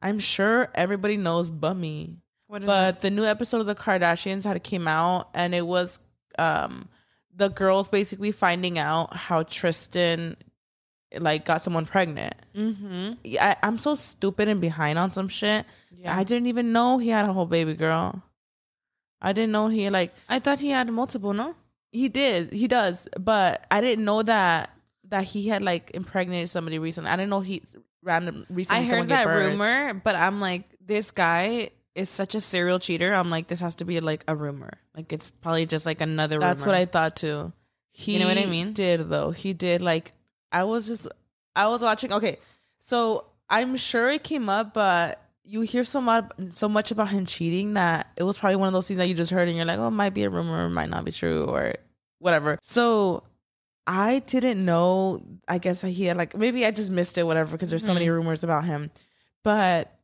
[0.00, 2.18] I'm sure everybody knows Bummy.
[2.48, 5.98] What is But the new episode of the Kardashians had came out, and it was
[6.38, 6.88] um
[7.34, 10.36] the girls basically finding out how Tristan
[11.16, 12.34] like got someone pregnant.
[12.54, 13.12] mm-hmm.
[13.24, 15.64] Yeah, I, I'm so stupid and behind on some shit.
[15.90, 16.16] Yeah.
[16.16, 18.22] I didn't even know he had a whole baby girl.
[19.22, 21.54] I didn't know he like I thought he had multiple, no?
[21.92, 24.70] he did he does, but I didn't know that
[25.08, 27.10] that he had like impregnated somebody recently.
[27.10, 27.62] I didn't know he
[28.02, 28.86] random recently.
[28.86, 33.12] I heard that rumor, but I'm like, this guy is such a serial cheater.
[33.12, 34.72] I'm like, this has to be like a rumor.
[34.96, 36.72] Like it's probably just like another That's rumor.
[36.72, 37.52] what I thought too.
[37.90, 38.72] He You know what I mean?
[38.72, 40.12] Did though he did like
[40.52, 41.08] I was just
[41.56, 42.12] I was watching.
[42.12, 42.38] Okay,
[42.78, 47.26] so I'm sure it came up, but you hear so much so much about him
[47.26, 49.66] cheating that it was probably one of those things that you just heard and you're
[49.66, 51.74] like, oh, it might be a rumor, it might not be true, or
[52.18, 52.58] whatever.
[52.62, 53.24] So
[53.86, 55.22] I didn't know.
[55.48, 58.06] I guess he had like maybe I just missed it, whatever, because there's so many
[58.06, 58.14] mm-hmm.
[58.14, 58.90] rumors about him.
[59.42, 59.97] But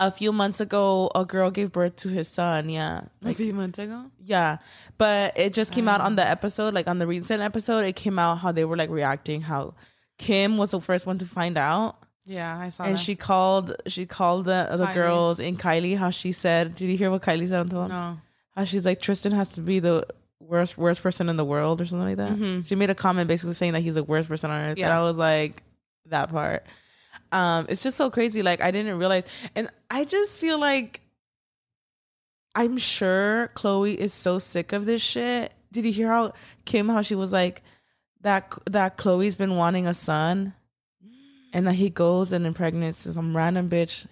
[0.00, 2.68] a few months ago, a girl gave birth to his son.
[2.68, 4.06] Yeah, a few months ago.
[4.22, 4.58] yeah,
[4.98, 6.06] but it just came out Um.
[6.06, 7.84] on the episode, like on the recent episode.
[7.84, 9.74] It came out how they were like reacting, how
[10.18, 13.00] Kim was the first one to find out, Yeah, I saw and that.
[13.00, 14.94] she called, she called the the Kylie.
[14.94, 15.96] girls and Kylie.
[15.96, 17.88] How she said, did you hear what Kylie said on the phone?
[17.88, 18.18] no.
[18.56, 20.06] How she's like Tristan has to be the
[20.40, 22.32] worst worst person in the world or something like that.
[22.38, 22.66] Mhm.
[22.66, 24.98] She made a comment basically saying that he's the worst person on earth, and Yeah.
[24.98, 25.62] I was like,
[26.06, 26.64] that part.
[27.34, 28.42] Um, it's just so crazy.
[28.42, 31.00] Like I didn't realize, and I just feel like
[32.54, 35.52] I'm sure Khloé is so sick of this shit.
[35.72, 36.32] Did you hear how
[36.64, 37.62] Kim how she was like
[38.20, 40.54] that that Khloé's been wanting a son,
[41.52, 44.06] and that he goes and impregnates some random bitch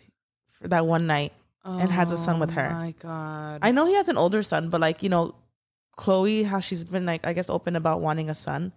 [0.61, 1.33] for that one night.
[1.65, 2.69] and has a son with her.
[2.71, 3.61] Oh my god.
[3.63, 5.37] I know he has an older son, but like you know,
[5.97, 8.73] Khloé how she's been like I guess open about wanting a son,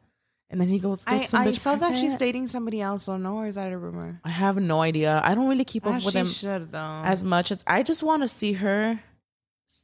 [0.50, 1.04] and then he goes.
[1.08, 3.08] I, some I saw that she's dating somebody else.
[3.08, 4.20] Know, or is that a rumor?
[4.24, 5.22] I have no idea.
[5.24, 7.02] I don't really keep up Ah, with him should though.
[7.04, 9.00] as much as I just want to see her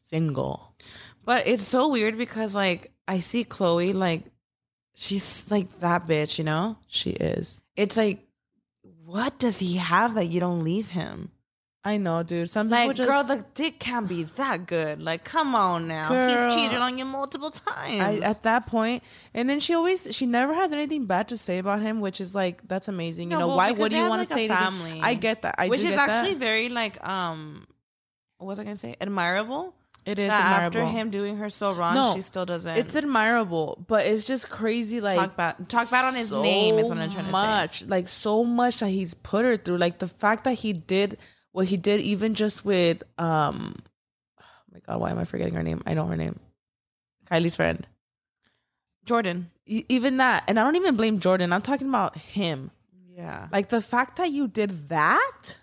[0.05, 0.75] single.
[1.23, 4.23] but it's so weird because like I see Khloé like
[4.95, 6.77] she's like that bitch, you know.
[6.87, 7.61] She is.
[7.75, 8.27] It's like,
[9.05, 11.31] what does he have that you don't leave him?
[11.83, 12.47] I know, dude.
[12.47, 15.01] Some people Like, just, girl, the dick can't be that good.
[15.01, 16.09] Like, come on now.
[16.09, 16.29] Girl.
[16.29, 17.99] He's cheated on you multiple times.
[17.99, 19.01] I, at that point,
[19.33, 22.35] and then she always she never has anything bad to say about him, which is
[22.35, 23.31] like that's amazing.
[23.31, 24.99] You No, know why would you want like, to say family.
[25.01, 25.55] I get that.
[25.57, 26.39] I Which is actually that.
[26.39, 27.65] very like um
[28.37, 28.95] what was I gonna say?
[29.01, 29.73] Admirable.
[30.05, 34.05] it is after him doing her so wrong, No, she still doesn't it's admirable, but
[34.05, 35.01] it's just crazy.
[35.01, 37.31] Like talk bad talk bad on his name is what I'm trying to say.
[37.31, 39.77] much, like so much that he's put her through.
[39.77, 41.17] Like the fact that he did
[41.51, 43.75] what he did, even just with um,
[44.39, 45.81] oh my god, why am I forgetting her name?
[45.85, 46.39] I know her name,
[47.29, 47.85] Kylie's friend.
[49.05, 49.49] Jordan.
[49.65, 51.53] E- even that, and I don't even blame Jordan.
[51.53, 52.71] I'm talking about him.
[53.15, 53.47] Yeah.
[53.51, 55.57] Like the fact that you did that.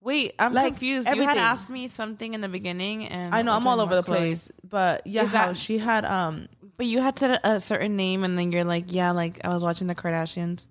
[0.00, 1.06] Wait, I'm Like, confused.
[1.06, 1.28] You everything.
[1.36, 4.50] had asked me something in the beginning, and I know I'm all over the place,
[4.62, 6.48] but yeah, how she had um.
[6.76, 9.64] But you had said a certain name, and then you're like, yeah, like I was
[9.64, 10.66] watching the Kardashians.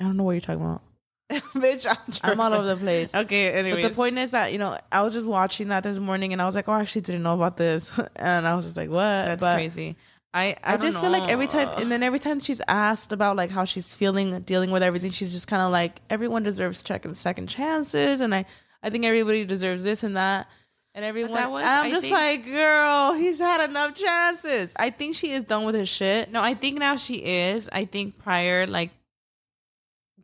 [0.00, 0.82] I don't know what you're talking about.
[1.30, 3.14] Bitch, I'm, I'm all over the place.
[3.14, 3.82] Okay, anyways.
[3.82, 6.40] But the point is that you know I was just watching that this morning and
[6.40, 8.88] I was like, oh, I actually didn't know about this, and I was just like,
[8.88, 8.96] what?
[9.02, 9.96] that's But crazy.
[10.32, 13.36] I I, I, just feel like every time, and then every time she's asked about
[13.36, 17.14] like how she's feeling, dealing with everything, she's just kind of like, everyone deserves second
[17.14, 18.44] second chances, and I
[18.82, 20.48] I think everybody deserves this and that.
[20.94, 24.72] And everyone, that was- and I'm I just think- like, girl, he's had enough chances.
[24.76, 26.32] I think she is done with his shit.
[26.32, 27.68] No, I think now she is.
[27.70, 28.90] I think prior, like,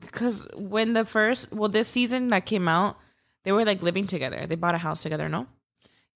[0.07, 2.97] because when the first, well, this season that came out,
[3.45, 4.47] they were like living together.
[4.47, 5.47] They bought a house together, no?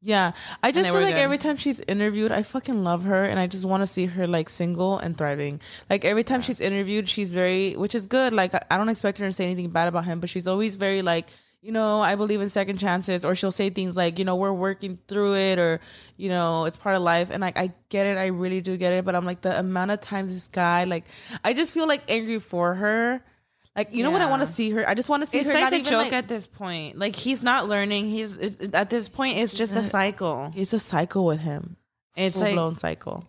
[0.01, 0.31] Yeah,
[0.62, 1.20] I just feel like good.
[1.20, 4.29] every time she's interviewed, I fucking love her, and I just want to see her
[4.29, 5.61] like single and thriving.
[5.90, 8.33] Like every time she's interviewed, she's very, which is good.
[8.33, 10.77] Like I- I don't expect her to say anything bad about him, but she's always
[10.77, 11.29] very like,
[11.62, 14.53] you know, I believe in second chances, or she'll say things like, you know, we're
[14.53, 15.81] working through it, or
[16.16, 17.31] you know, it's part of life.
[17.31, 19.90] And like I get it, I really do get it, but I'm like the amount
[19.90, 21.07] of times this guy, like,
[21.42, 23.20] I just feel like angry for her.
[23.79, 24.88] Like you know what I want to see her.
[24.88, 25.55] I just want to see It's her.
[25.55, 26.99] like not a even, joke like- at this point.
[26.99, 28.07] Like he's not learning.
[28.07, 29.38] He's it's, at this point.
[29.38, 30.53] It's just a cycle.
[30.57, 31.77] It's a cycle with him.
[32.17, 33.25] It's Full like blown cycle.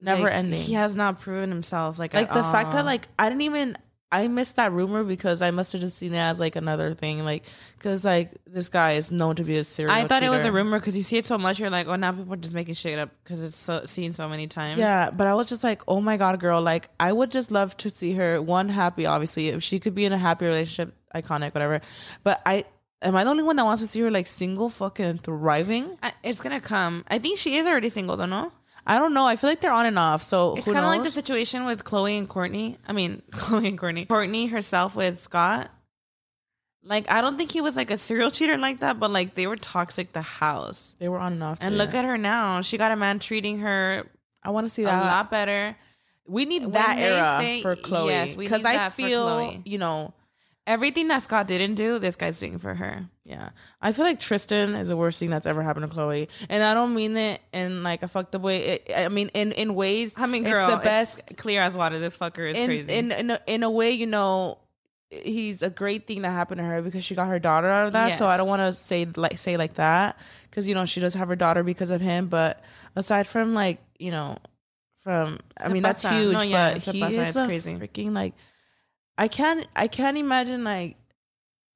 [0.00, 0.60] Never like, ending.
[0.60, 1.98] He has not proven himself.
[1.98, 3.76] Like like the fact that like I didn't even
[4.10, 7.24] I missed that rumor because I must have just seen it as like another thing,
[7.26, 7.44] like
[7.76, 9.94] because like this guy is known to be a serial.
[9.94, 11.58] I thought it was a rumor because you see it so much.
[11.58, 14.26] You're like, oh, now people are just making shit up because it's so seen so
[14.26, 14.78] many times.
[14.78, 16.62] Yeah, but I was just like, oh my god, girl!
[16.62, 19.04] Like I would just love to see her one happy.
[19.04, 21.82] Obviously, if she could be in a happy relationship, iconic, whatever.
[22.22, 22.64] But I
[23.02, 25.98] am I the only one that wants to see her like single, fucking thriving?
[26.02, 27.04] I, it's gonna come.
[27.08, 28.26] I think she is already single, though.
[28.26, 28.52] No,
[28.88, 29.26] I don't know.
[29.26, 30.22] I feel like they're on and off.
[30.22, 32.76] So it's kind of like the situation with Khloé and Kourtney.
[32.86, 34.06] I mean, Khloé and Kourtney.
[34.06, 35.70] Kourtney herself with Scott.
[36.82, 39.46] Like, I don't think he was like a serial cheater like that, but like they
[39.46, 40.12] were toxic.
[40.14, 40.96] The house.
[40.98, 41.58] They were on and off.
[41.60, 42.62] And look at her now.
[42.62, 44.06] She got a man treating her
[44.42, 45.76] I want to see that a lot better.
[46.26, 50.14] We need When that era say- for Khloé because I feel you know
[50.68, 53.06] Everything that Scott didn't do, this guy's doing for her.
[53.24, 53.48] Yeah.
[53.80, 56.28] I feel like Tristan is the worst thing that's ever happened to Khloé.
[56.50, 58.58] And I don't mean it in like a fucked up way.
[58.58, 61.74] It, I mean in in ways I mean, girl, it's the best it's clear as
[61.74, 61.98] water.
[61.98, 62.92] This fucker is in crazy.
[62.92, 64.58] in in a, in a way, you know,
[65.10, 67.94] he's a great thing that happened to her because she got her daughter out of
[67.94, 68.18] that.
[68.18, 70.18] So I don't want to say like say like that
[70.50, 72.62] cuz you know, she does have her daughter because of him, but
[72.94, 74.36] aside from like, you know,
[74.98, 77.74] from I mean that's huge, No, yeah, but he is It's crazy.
[77.76, 78.34] freaking like
[79.18, 80.96] I can't I can't imagine like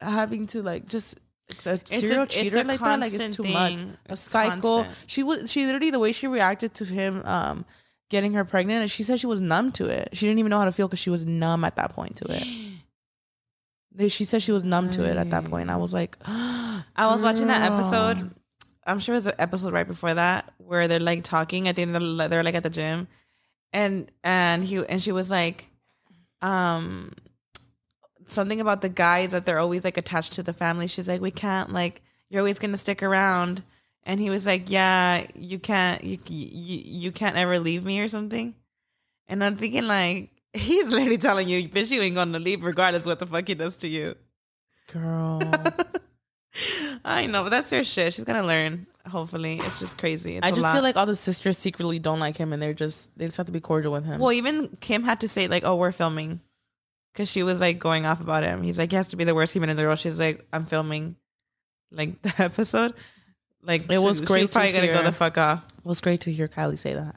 [0.01, 3.37] having to like just it's a a- serial it's cheater a like that like it's
[3.37, 3.53] too thing.
[3.53, 7.65] much a It's cycle she was she literally the way she reacted to him um
[8.11, 10.59] getting her pregnant and she said she was numb to it she didn't even know
[10.59, 12.47] how to feel because she was numb at that point to it
[14.11, 16.17] she said she was numb to it at that point i was like
[16.95, 18.31] I was watching that episode.
[18.87, 21.69] I'm sure it was an episode right before that where they're like talking.
[21.69, 23.07] I think they're, they're like at the gym,
[23.73, 25.69] and and he and she was like,
[26.43, 27.13] um,
[28.33, 30.87] something about the guys that they're always like attached to the family.
[30.87, 33.63] She's like, we can't like you're always gonna stick around,
[34.05, 38.09] and he was like, yeah, you can't you you you can't ever leave me or
[38.09, 38.55] something,
[39.29, 40.31] and I'm thinking like.
[40.55, 43.79] He's literally telling you, bitch, you ain't gonna leave regardless what the fuck he does
[43.79, 44.17] to you.
[44.93, 45.41] girl
[47.05, 48.15] I know, but that's her shit.
[48.15, 48.87] She's gonna learn.
[49.09, 50.37] Hopefully, it's just crazy.
[50.37, 53.17] It's i just feel like all the sisters secretly don't like him and they're just
[53.19, 55.65] they just have to be cordial with him well, even Kim had to say like,
[55.65, 56.41] "Oh, we're filming,"
[57.13, 58.63] because she was like going off about him.
[58.63, 60.65] He's like, "He has to be the worst human in the world." She's like, "I'm
[60.65, 61.17] filming,"
[61.91, 62.95] like the episode.
[63.63, 65.03] Like It was great She's to probably gonna go hear.
[65.05, 65.65] the fuck off.
[65.79, 67.15] it was great to hear kylie say that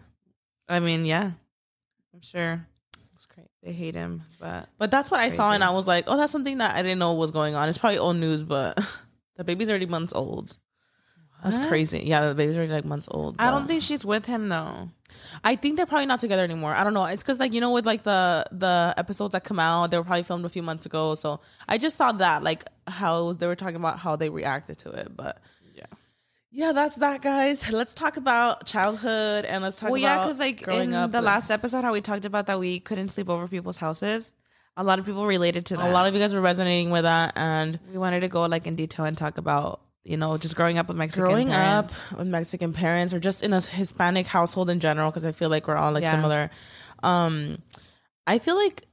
[0.69, 1.31] I mean, yeah,
[2.13, 5.63] I'm sure it was great they hate him, but But that's what I saw, and
[5.63, 7.97] I was like, "Oh, that's something that I didn't know was going on." It's probably
[7.99, 8.79] old news, but
[9.37, 10.57] the baby's already months old.
[11.43, 11.67] That's What?
[11.67, 12.03] crazy.
[12.05, 13.35] Yeah, the baby's already like months old.
[13.39, 14.89] I don't think she's with him though.
[15.43, 16.73] I think they're probably not together anymore.
[16.73, 17.05] I don't know.
[17.05, 20.03] It's because like you know with like the the episodes that come out, they were
[20.03, 21.13] probably filmed a few months ago.
[21.15, 24.89] So I just saw that like how they were talking about how they reacted to
[24.91, 25.15] it.
[25.15, 25.39] But
[25.75, 25.83] Yeah.
[26.51, 27.71] yeah, that's that, guys.
[27.71, 31.11] Let's talk about childhood and let's talk Well, about yeah, because like growing in up.
[31.11, 34.33] the with- last episode, how we talked about that we couldn't sleep over people's houses.
[34.77, 35.87] A lot of people related to that.
[35.89, 37.79] a lot of you guys were resonating with that and.
[37.91, 40.87] we wanted to go like in detail and talk about you know just growing up
[40.87, 41.95] with Mexican growing parents.
[42.11, 45.49] up with Mexican parents or just in a Hispanic household in general because I feel
[45.49, 46.11] like we're all like Yeah.
[46.11, 46.49] similar.
[47.03, 47.61] Um
[48.27, 48.83] I feel like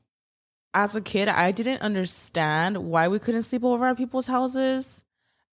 [0.75, 5.05] as a kid I didn't understand why we couldn't sleep over at people's houses.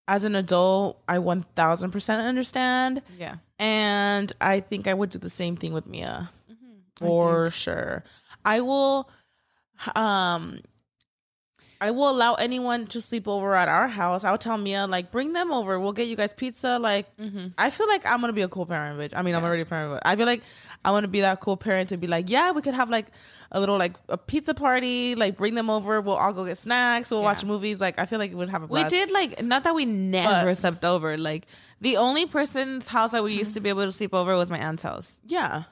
[0.07, 5.55] As an adult, I 1000% understand Yeah, and I think I would do the same
[5.57, 7.05] thing with Mia Mm-hmm.
[7.05, 8.03] for sure.
[8.45, 9.09] I will
[9.95, 10.61] um
[11.81, 14.25] I will allow anyone to sleep over at our house.
[14.25, 15.79] I'll tell Mia like bring them over.
[15.79, 16.77] We'll get you guys pizza.
[16.77, 17.47] Like mm-hmm.
[17.57, 19.13] I feel like I'm gonna be a cool parent, bitch.
[19.15, 20.43] I mean I'm already a parent, but I feel like
[20.83, 23.07] I want to be that cool parent to be like, yeah, we could have like
[23.51, 25.15] a little like a pizza party.
[25.15, 26.01] Like bring them over.
[26.01, 27.11] We'll all go get snacks.
[27.11, 27.79] We'll watch movies.
[27.79, 30.49] Like I feel like we would have a We did like not that we never
[30.49, 31.17] But- slept over.
[31.17, 31.47] Like
[31.79, 34.59] the only person's house that we used to be able to sleep over was my
[34.59, 35.17] aunt's house.
[35.25, 35.63] Yeah.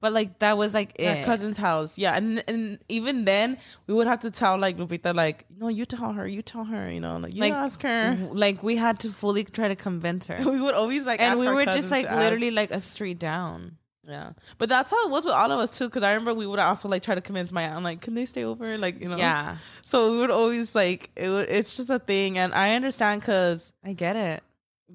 [0.00, 1.24] But like that was like At it.
[1.24, 1.98] cousin's house.
[1.98, 2.16] Yeah.
[2.16, 6.12] And and even then we would have to tell like Lupita like, no, you tell
[6.12, 8.16] her, you tell her, you know, like you like ask her.
[8.30, 10.38] Like we had to fully try to convince her.
[10.44, 12.20] We would always like and we were just like to ask.
[12.20, 13.76] literally like a street down.
[14.04, 15.84] Yeah, but that's how it was with all of us too.
[15.84, 18.24] Because I remember we would also like try to convince my aunt, like, can they
[18.24, 18.78] stay over?
[18.78, 19.18] Like, you know.
[19.18, 19.58] Yeah.
[19.84, 21.28] So we would always like it.
[21.28, 24.42] It's just a thing, and I understand because I get it.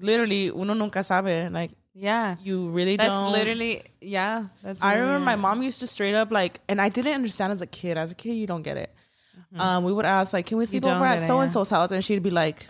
[0.00, 1.52] literally, uno nunca sabe.
[1.52, 2.36] Like, Yeah.
[2.42, 3.32] you really That's don't.
[3.32, 4.46] literally yeah.
[4.62, 7.62] That's I remember my mom used to straight up like, and I didn't understand as
[7.62, 7.96] a kid.
[7.96, 8.92] As a kid, you don't get it.
[9.38, 9.60] Mm-hmm.
[9.60, 11.90] Um, we would ask like, can we sleep over at so and so's house?
[11.92, 12.68] And she'd be like,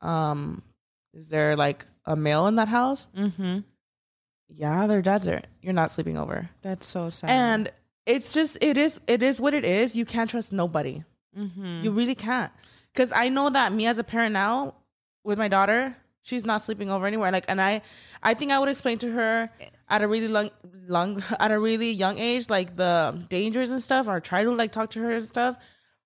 [0.00, 0.62] um,
[1.14, 3.08] is there like a male in that house?
[3.16, 3.58] Mm-hmm.
[4.48, 5.42] Yeah, their dad's there.
[5.60, 6.48] You're not sleeping over.
[6.62, 7.28] That's so sad.
[7.30, 7.72] and
[8.06, 11.04] it's just it is it is what it is you can't trust nobody
[11.38, 11.80] Mm-hmm.
[11.82, 12.50] you really can't
[12.92, 14.74] because i know that me as a parent now
[15.22, 15.94] with my daughter
[16.28, 17.32] she's not sleeping over anywhere.
[17.32, 17.80] Like and i
[18.22, 19.50] i think i would explain to her
[19.88, 20.50] at a really long
[20.86, 24.72] long at a really young age like the dangers and stuff or try to like
[24.72, 25.56] talk to her and stuff.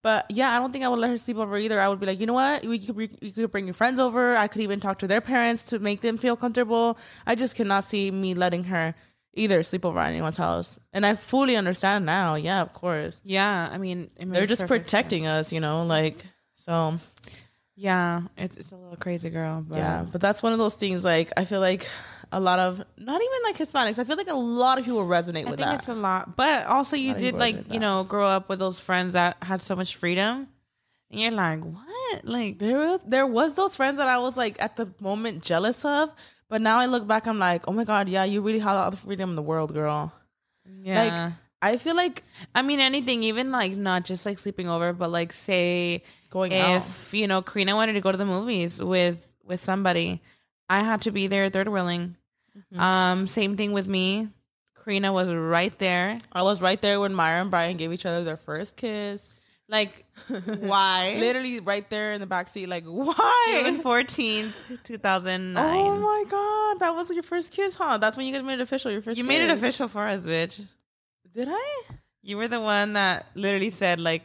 [0.02, 1.80] But yeah i don't think i would let her sleep over either.
[1.80, 2.64] I would be like you know what?
[2.64, 4.36] We could, you could bring your friends over.
[4.36, 6.98] I could even talk to their parents to make them feel comfortable.
[7.26, 8.94] I just cannot see me letting her
[9.34, 10.78] either sleep over at anyone's house.
[10.92, 12.36] And i fully understand now.
[12.36, 13.20] Yeah of course.
[13.24, 16.98] Yeah, I mean they're just protecting us you know like so.
[16.98, 17.41] sense.
[17.74, 19.64] Yeah, it's it's a little crazy, girl.
[19.66, 21.88] But yeah but that's one of those things like i feel like
[22.30, 25.46] a lot of not even like hispanics i feel like a lot of people resonate
[25.46, 26.36] I with think that it's a lot.
[26.36, 29.76] But also, you did like you know grow up with those friends that had so
[29.76, 30.48] much freedom,
[31.10, 32.24] and you're like, what?
[32.24, 35.84] Like, there was there was those friends that i was like at the moment jealous
[35.84, 36.10] of
[36.48, 38.90] but now i look back i'm like oh my god yeah you really had all
[38.90, 40.12] the freedom in the world girl
[40.82, 41.02] yeah.
[41.02, 41.32] like
[41.62, 42.22] i feel like
[42.54, 46.78] I mean, anything, even like not just like sleeping over, but like say going out
[46.82, 50.20] if you know Karina wanted to go to the movies with with somebody,
[50.68, 52.16] I had to be there third wheeling.
[52.56, 52.80] Mm-hmm.
[52.80, 54.28] Um, same thing with me.
[54.82, 56.18] Karina was right there.
[56.32, 60.04] i was right there when Mayra and brian gave each other their first kiss Like,
[60.58, 61.16] why?
[61.20, 65.86] literally right there in the back seat like why June fourteenth, two thousand nine.
[65.86, 67.98] Oh my god, that was your first kiss, huh?
[67.98, 68.90] That's when you guys made it official.
[68.90, 69.16] Your first.
[69.18, 70.60] you made it official for us, bitch.
[71.32, 71.68] Did I?
[72.22, 74.22] You were the one that literally said like,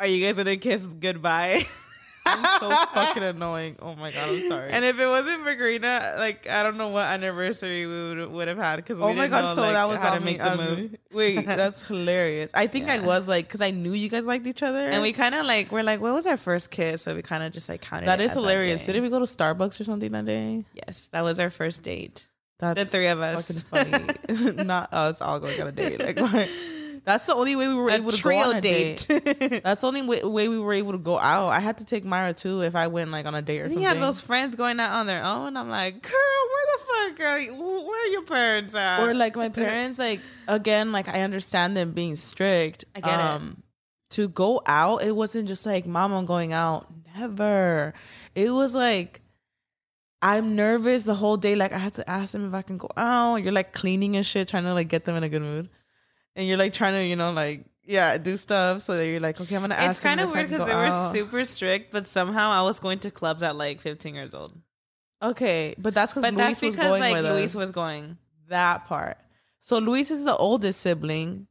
[0.00, 1.64] "Are you guys gonna kiss goodbye?"
[2.26, 3.76] I'm so fucking annoying.
[3.80, 4.70] Oh my god, I'm sorry.
[4.70, 8.48] And if it wasn't for Karina, like I don't know what anniversary we would, would
[8.48, 10.96] have had because oh my god, so that was how to make the um, move.
[11.12, 12.50] Wait, that's hilarious.
[12.54, 15.12] I think I was like, because I knew you guys liked each other, And we
[15.12, 17.02] kind of like we're like, what was our first kiss?
[17.02, 18.06] So we kind of just like counted.
[18.06, 18.84] that is that hilarious.
[18.84, 20.64] Didn't we go to Starbucks or something that day?
[20.74, 22.26] Yes, that was our first date.
[22.58, 23.50] That's the three of us.
[23.50, 24.64] fucking funny.
[24.64, 25.98] Not us all going on a date.
[25.98, 26.50] Like,
[27.10, 29.06] that's the only way we were A able to trio go on a date.
[29.08, 29.62] date.
[29.64, 31.48] That's the only way, way we were able to go out.
[31.48, 33.82] I had to take Mayra too if I went like on a date or something.
[33.82, 35.56] you have those friends going out on their own.
[35.56, 36.12] I'm like, girl,
[36.52, 36.84] where the
[37.18, 37.54] fuck are you?
[37.54, 39.00] Where are your parents at?
[39.00, 43.42] or like my parents like again like i understand them being strict I get it.
[43.42, 43.56] it
[44.10, 47.94] to go out it wasn't just like mom i'm going out never
[48.34, 49.20] it was like
[50.22, 52.88] i'm nervous the whole day like i had to ask them if i can go
[52.96, 55.68] out you're like cleaning and shit trying to like get them in a good mood
[56.36, 59.40] and you're like trying to you know like yeah do stuff so that you're like
[59.40, 61.12] okay i'm gonna ask it's kind of weird because they were out.
[61.12, 64.52] super strict, but somehow I was going to clubs at like 15 years old.
[65.22, 67.54] okay but that's because But luis that's was because going like Luis us.
[67.54, 68.16] was going.
[68.48, 69.18] that part.
[69.60, 71.46] So Luis is the oldest sibling,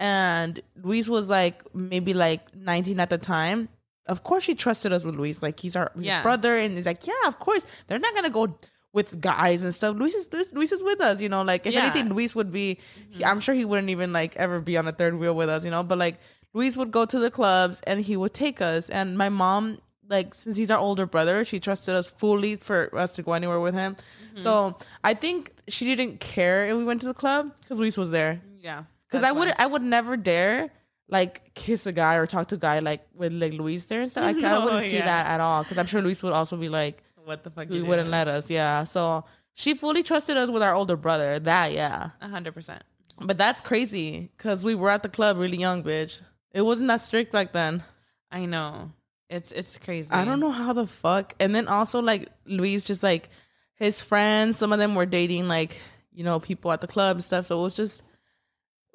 [0.00, 3.68] and Luis was like maybe like 19 at the time.
[4.06, 5.40] Of course, she trusted us with Luis.
[5.42, 6.22] Like he's our Yeah.
[6.22, 8.58] brother, and he's like, yeah, of course, they're not gonna go
[8.94, 9.96] with guys and stuff.
[9.96, 11.42] Luis is this, Luis is with us, you know.
[11.42, 11.82] Like if Yeah.
[11.84, 12.78] anything, Luis would be.
[13.10, 15.64] he- I'm sure he wouldn't even like ever be on a third wheel with us,
[15.66, 15.82] you know.
[15.82, 16.16] But like
[16.54, 18.88] Luis would go to the clubs and he would take us.
[18.88, 19.78] And my mom,
[20.08, 23.60] like since he's our older brother, she trusted us fully for us to go anywhere
[23.60, 23.96] with him.
[23.96, 24.38] Mm-hmm.
[24.38, 28.10] So I think she didn't care if we went to the club because Luis was
[28.10, 28.40] there.
[28.60, 30.70] Yeah, Because I would I would never dare
[31.08, 34.10] like kiss a guy or talk to a guy like with like Luis there and
[34.10, 34.24] stuff.
[34.24, 35.04] I, I No, wouldn't see yeah.
[35.04, 37.68] that at all because I'm sure Luis would also be like What the fuck?
[37.68, 38.50] we wouldn't let us.
[38.50, 41.38] Yeah, so she fully trusted us with our older brother.
[41.38, 42.82] That yeah, A hundred percent.
[43.20, 46.20] but that's crazy because we were at the club really young, bitch.
[46.52, 47.82] It wasn't that strict back then.
[48.30, 48.92] I know.
[49.30, 50.10] It's it's crazy.
[50.10, 51.34] I don't know how the fuck.
[51.40, 53.30] And then also like Luis just like
[53.76, 55.80] his friends, some of them were dating like,
[56.12, 57.46] you know, people at the club and stuff.
[57.46, 58.02] So it was just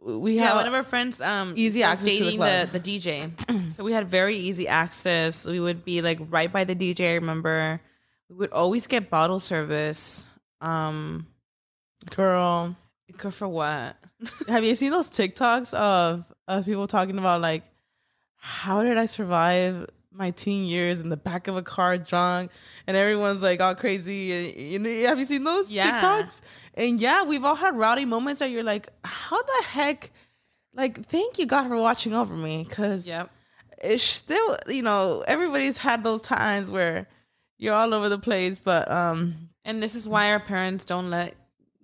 [0.02, 2.38] we Yeah, have one of our friends um Easy access to the
[2.72, 3.32] the, the DJ.
[3.76, 5.46] so we had very easy access.
[5.46, 7.82] We would be like right by the DJ, I remember.
[8.30, 10.26] We would always get bottle service.
[10.62, 11.28] Um
[12.16, 12.76] girl.
[13.18, 13.98] good for what?
[14.48, 17.64] Have you seen those TikToks of of people talking about like
[18.36, 22.52] how did I survive my teen years in the back of a car drunk
[22.88, 26.02] and everyone's like all crazy you know have you seen those Yeah.
[26.02, 26.42] TikToks?
[26.76, 30.12] And yeah, we've all had rowdy moments that you're like, how the heck
[30.74, 33.30] like thank you God for watching over me cuz Yep.
[33.84, 37.08] it's still you know everybody's had those times where
[37.60, 41.36] you're all over the place but um And this is why our parents don't let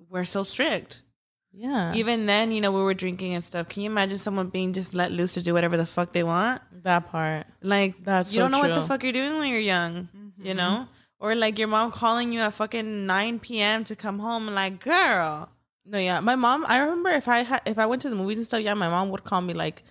[0.10, 1.04] we're so strict.
[1.52, 3.68] yeah Even then, you know, we were drinking and stuff.
[3.70, 6.62] Can you imagine someone being just let loose to do whatever the fuck they want?
[6.84, 9.60] that part Like That's you so don't know what the fuck you're doing when you're
[9.76, 10.10] young,
[10.42, 10.88] you know?
[11.20, 13.84] Or like your mom calling you at fucking 9 p.m.
[13.86, 15.50] to come home like, girl.
[15.86, 16.66] No, yeah, my mom.
[16.68, 18.90] I remember if I had if I went to the movies and stuff, yeah, my
[18.90, 19.84] mom would call me like.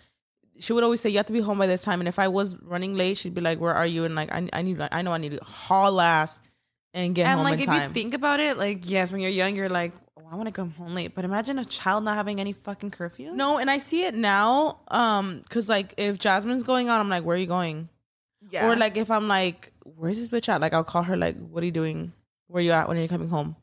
[0.59, 2.29] She would always say you have to be home by this time, and if I
[2.29, 5.03] was running late, she'd be like, "Where are you?" And like, I, I need, I
[5.03, 6.41] know I need to haul ass
[6.93, 7.31] and get home.
[7.33, 7.89] and home like if time.
[7.89, 10.53] you think about it, like yes, when you're young, you're like, oh, I want to
[10.53, 11.15] come home late.
[11.15, 13.33] But imagine a child not having any fucking curfew.
[13.33, 17.25] no, and I see it now, um, because like if Jasmine's going out I'm like,
[17.25, 17.89] "Where are you going?"
[18.51, 18.69] yeah.
[18.69, 21.63] Or like if I'm like, "Where's this bitch at?" Like I'll call her like, "What
[21.63, 22.13] are you doing?
[22.47, 22.89] Where are you at?
[22.89, 23.57] When are you coming home?"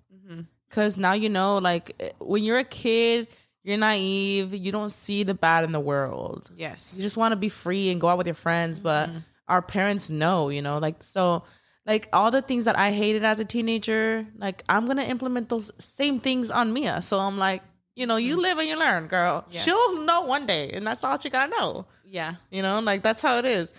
[0.70, 3.28] Because now you know, like eh, when you're a kid,
[3.64, 4.54] you're naive.
[4.54, 6.50] You don't see the bad in the world.
[6.56, 9.10] yes, you just want to be free and go out with your friends but
[9.48, 11.44] our parents know you know like so
[11.86, 15.72] like all the things that i hated as a teenager like i'm gonna implement those
[15.78, 17.02] same things on mia.
[17.02, 17.62] So i'm like
[17.96, 19.46] you know you live and you learn girl.
[19.52, 19.66] Yes.
[19.66, 21.86] she'll know one day and that's all she gotta know.
[22.06, 23.72] Yeah, you know like that's how it is.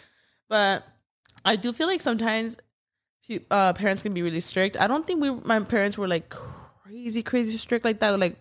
[0.49, 0.85] But
[1.45, 2.59] i do feel like sometimes
[3.51, 4.77] uh, parents can be really strict.
[4.79, 8.19] I don't think we my parents were like crazy crazy strict like that.
[8.19, 8.37] Like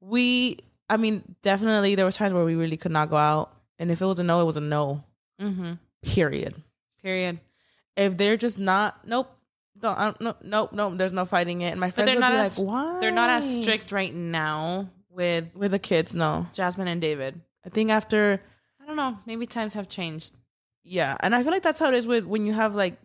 [0.00, 0.58] we
[0.90, 4.02] i mean definitely there was times where we really could not go out and if
[4.02, 5.02] it was a no it was a no
[5.40, 5.72] mm-hmm.
[6.02, 6.54] period
[7.02, 7.40] period.
[7.96, 9.34] if they're just not nope
[9.78, 12.16] don't I don't, no, nope nope there's no fighting it and my But friends they're
[12.16, 16.14] would not as like why they're not as strict right now with with the kids
[16.14, 17.40] no Jasmine and David.
[17.64, 18.42] i think after
[18.82, 19.18] I don't know.
[19.24, 20.36] Maybe times have changed.
[20.82, 22.98] yeah and i feel like that's how it is with when you have like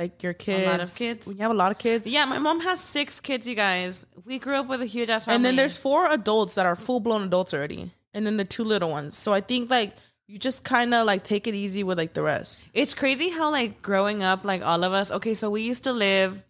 [0.00, 1.26] like your kids A lot of kids?
[1.28, 3.46] you have a lot of kids Yeah, my mom has six kids.
[3.46, 5.36] You guys, we grew up with a huge ass family.
[5.36, 8.64] and then there's four adults that are full blown adults already, and then the two
[8.64, 9.16] little ones.
[9.16, 9.92] So I think like
[10.26, 12.66] you just kind of like take it easy with like the rest.
[12.72, 15.10] It's crazy how like growing up, like all of us.
[15.12, 16.44] Okay, so we used to live.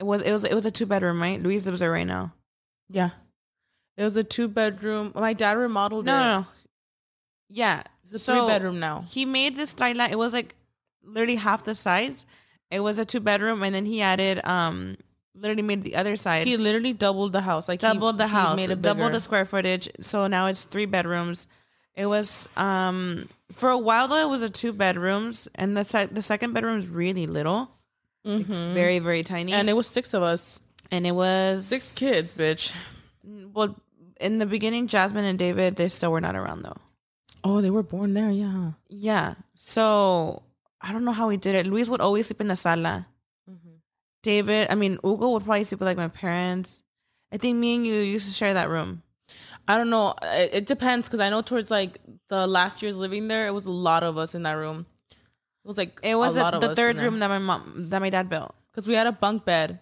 [0.00, 1.40] It was it was it was a two bedroom, right?
[1.42, 2.32] Luis lives there right now.
[2.88, 3.10] Yeah,
[3.96, 5.12] it was a two bedroom.
[5.14, 6.18] My dad remodeled No, it.
[6.24, 6.46] no, no.
[7.48, 9.04] Yeah, It's a so three bedroom now.
[9.08, 10.10] He made this skyline.
[10.10, 10.54] It was like
[11.02, 12.26] literally half the size.
[12.70, 14.96] It was a two bedroom, and then he added um
[15.34, 17.66] literally made the other side He literally doubled the house.
[17.68, 19.88] Like he- doubled the he house, made it doubled the square footage.
[20.00, 21.46] So now it's three bedrooms.
[21.94, 24.22] It was um for a while though.
[24.26, 27.70] It was a two bedrooms, and the se- the second bedroom is really little,
[28.24, 32.38] It's very very tiny, and it was six of us, and it was six kids,
[32.38, 32.74] bitch.
[33.52, 33.74] Well,
[34.20, 36.76] in the beginning, Jasmine and David they still were not around though.
[37.42, 38.30] Oh, they were born there.
[38.30, 38.72] Yeah.
[38.88, 40.42] Yeah, so
[40.80, 41.66] I don't know how we did it.
[41.66, 43.06] Luis would always sleep in the sala.
[43.50, 43.68] Mm-hmm.
[44.22, 46.82] David, I mean Hugo would probably sleep with like my parents.
[47.32, 49.02] I think me and you used to share that room.
[49.68, 50.14] I don't know.
[50.22, 53.66] It, it depends because I know towards like the last years living there, it was
[53.66, 54.86] a lot of us in that room.
[55.10, 57.90] It was like It was a a- lot of the third room that my mom
[57.90, 58.54] that my dad built.
[58.72, 59.78] because we had a bunk bed,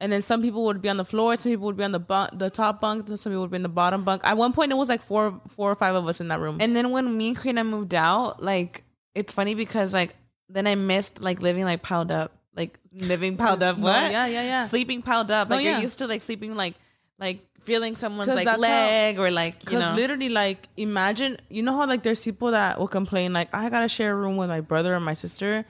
[0.00, 2.00] and then some people would be on the floor, some people would be on the
[2.00, 4.22] bunk, the top bunk, some people would be in the bottom bunk.
[4.24, 6.56] At one point, it was like four, four or five of us in that room.
[6.60, 8.82] And then when me and Karina moved out, like
[9.16, 10.14] it's funny because like
[10.48, 13.76] then I missed like living like piled up, like living piled up.
[13.78, 14.12] No, What?
[14.12, 14.64] yeah, yeah, yeah.
[14.66, 15.48] Sleeping piled up.
[15.48, 15.72] No, Like yeah.
[15.72, 16.74] you're used to like sleeping like
[17.18, 19.94] like feeling someone's like that's how- leg or like you Because know.
[19.96, 23.88] literally, like, imagine you know how like there's people that will complain like I gotta
[23.88, 25.64] share a room with my brother and my sister.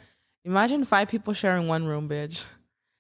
[0.45, 2.45] Imagine five people sharing one room, bitch,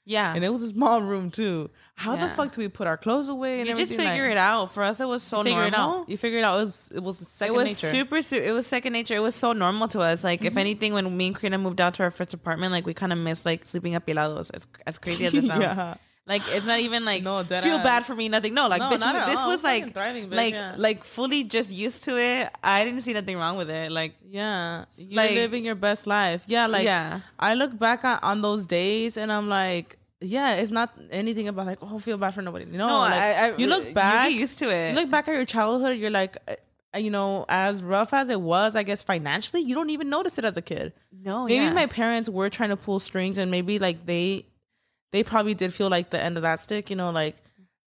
[0.04, 0.34] yeah.
[0.34, 1.70] and it was a small room too.
[1.98, 3.60] How the fuck do we put our clothes away?
[3.60, 4.70] And you just figure Like, it out.
[4.70, 5.68] For us, it was so Figure normal.
[5.68, 6.08] it out.
[6.10, 6.56] You figure it out.
[6.58, 7.94] It was it was second It was nature.
[7.96, 9.14] super, su- it was second nature.
[9.16, 10.22] It was so normal to us.
[10.22, 10.46] Like, Mm-hmm.
[10.46, 13.12] if anything, when me and Karina moved out to our first apartment, like we kind
[13.14, 14.50] of missed like sleeping up pilados.
[14.54, 15.62] As as crazy as it sounds.
[15.62, 15.94] Yeah.
[16.28, 17.84] Like it's not even like No, feel ass.
[17.84, 18.28] bad for me.
[18.28, 18.52] Nothing.
[18.52, 19.46] No, like No, bitch, this all.
[19.48, 20.74] was like thriving, bitch, like yeah.
[20.76, 22.50] like fully just used to it.
[22.64, 23.90] I didn't see nothing wrong with it.
[23.92, 26.42] Like Yeah, you're Like- living your best life.
[26.48, 27.20] Yeah, like Yeah.
[27.38, 31.66] I look back on, on those days and I'm like, yeah, it's not anything about
[31.66, 32.64] like, oh, feel bad for nobody.
[32.64, 34.90] No, no, like, I, I you look You back, get used to it.
[34.90, 38.40] you look back at your childhood, you're like, uh, you know, as rough as it
[38.40, 40.94] was, I guess financially, you don't even notice it as a kid.
[41.12, 41.72] no, Maybe yeah.
[41.74, 44.46] my parents were trying to pull strings, and maybe like they,
[45.12, 46.88] they probably did feel like the end of that stick.
[46.88, 47.36] You know, like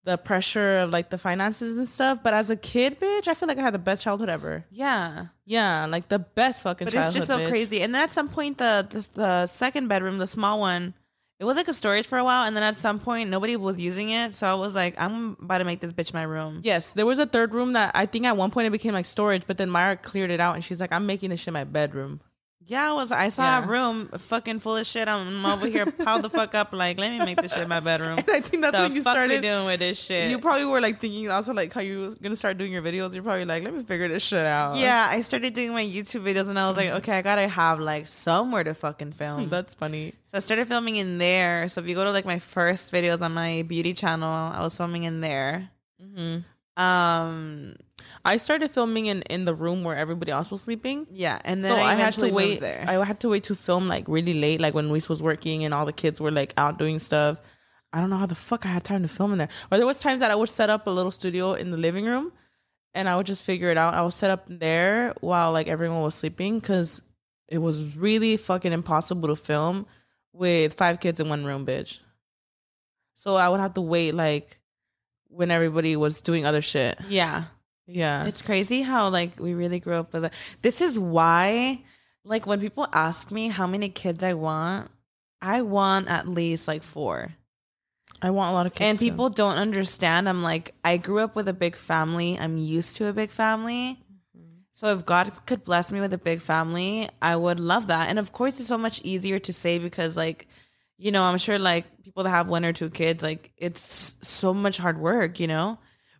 [0.03, 2.21] the pressure of like the finances and stuff.
[2.21, 4.63] But as a kid, bitch, I feel like I had the best childhood ever.
[4.69, 5.25] Yeah.
[5.45, 6.85] Yeah, like the best fucking.
[6.85, 7.49] But it's just so bitch.
[7.49, 7.81] crazy.
[7.81, 10.93] And then at some point, the, the the second bedroom, the small one,
[11.39, 13.79] it was like a storage for a while, and then at some point, nobody was
[13.79, 14.33] using it.
[14.33, 16.59] So I was like, I'm about to make this bitch my room.
[16.63, 19.05] Yes, there was a third room that I think at one point it became like
[19.05, 21.63] storage, but then Mayra cleared it out, and she's like, "I'm making this shit my
[21.63, 22.19] bedroom."
[22.65, 23.11] Yeah, I was.
[23.11, 23.63] I saw Yeah.
[23.63, 25.07] a room fucking full of shit.
[25.07, 26.71] I'm over here piled the fuck up.
[26.71, 28.19] Like, let me make this shit my bedroom.
[28.27, 30.29] And I think that's the when you started doing with this shit.
[30.29, 33.13] You probably were like thinking also like how you was gonna start doing your videos.
[33.15, 34.77] You're probably like, let me figure this shit out.
[34.77, 37.79] yeah, I started doing my YouTube videos, and I was like, okay, I gotta have
[37.79, 39.49] like somewhere to fucking film.
[39.55, 40.13] that's funny.
[40.25, 41.69] So I started filming in there.
[41.69, 44.77] So if you go to like my first videos on my beauty channel, I was
[44.77, 45.69] filming in there.
[46.77, 47.75] Um,
[48.25, 51.07] I started filming in in the room where everybody else was sleeping.
[51.11, 52.59] yeah, and then so I, had to wait.
[52.59, 52.85] there.
[52.87, 55.73] I had to wait to film like really late, like when Luis was working and
[55.73, 57.39] all the kids were like out doing stuff.
[57.91, 59.49] I don't know how the fuck I had time to film in there.
[59.71, 62.05] Or there was times that I would set up a little studio in the living
[62.05, 62.31] room,
[62.93, 63.93] and I would just figure it out.
[63.93, 67.01] I would set up there while like everyone was sleeping because
[67.47, 69.87] it was really fucking impossible to film
[70.33, 71.99] with five kids in one room, bitch.
[73.15, 74.59] So I would have to wait like
[75.27, 76.99] when everybody was doing other shit.
[77.09, 77.45] yeah,
[77.91, 78.25] Yeah.
[78.25, 80.33] it's crazy how like we really grew up with it.
[80.61, 81.81] This is why,
[82.23, 84.91] like, when people ask me how many kids I want,
[85.41, 87.33] I want at least like four.
[88.21, 88.89] I want a lot of kids.
[88.89, 89.05] and too.
[89.05, 90.27] people don't understand.
[90.27, 92.37] I'm like, I grew up with a big family.
[92.37, 93.97] I'm used to a big family.
[94.37, 94.59] Mm-hmm.
[94.73, 98.09] So if God could bless me with a big family, I would love that.
[98.09, 100.47] And of course, it's so much easier to say because, like,
[100.97, 104.53] you know, I'm sure like people that have one or two kids, like, it's so
[104.53, 105.79] much hard work, you know.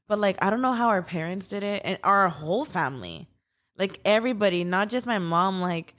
[0.10, 3.30] But like, I don't know how our parents did it, and our whole family,
[3.78, 5.94] like everybody, not just my mom, like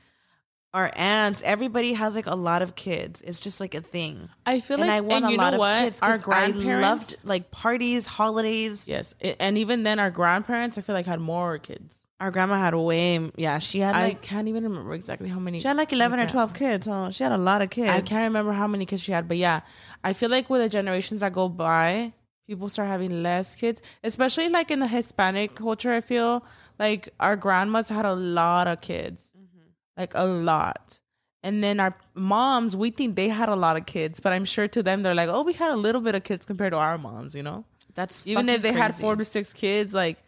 [0.74, 3.22] our aunts, everybody has like a lot of kids.
[3.22, 5.98] It's just like a thing I feel and like I want a lot of kids.
[6.02, 8.86] Our 'cause I grandparents loved like parties, holidays.
[8.88, 12.04] Yes, and even then, our grandparents, I feel like had more kids.
[12.20, 15.58] Our grandma had way, yeah, she had Like, I can't even remember exactly how many.
[15.60, 16.86] she had like eleven or twelve kids.
[16.86, 17.90] Oh, she had a lot of kids.
[17.90, 19.60] I can't remember how many kids she had, but yeah,
[20.04, 22.12] I feel like with the generations that go by,
[22.50, 25.92] people start having less kids, especially like in the Hispanic culture.
[25.92, 26.44] I feel
[26.80, 29.68] like our grandmas had a lot of kids, mm-hmm.
[29.96, 30.98] like a lot.
[31.44, 34.66] And then our moms, we think they had a lot of kids, but I'm sure
[34.68, 36.98] to them they're like, oh, we had a little bit of kids compared to our
[36.98, 37.64] moms, you know?
[37.94, 40.18] That's even if they had four to six kids, like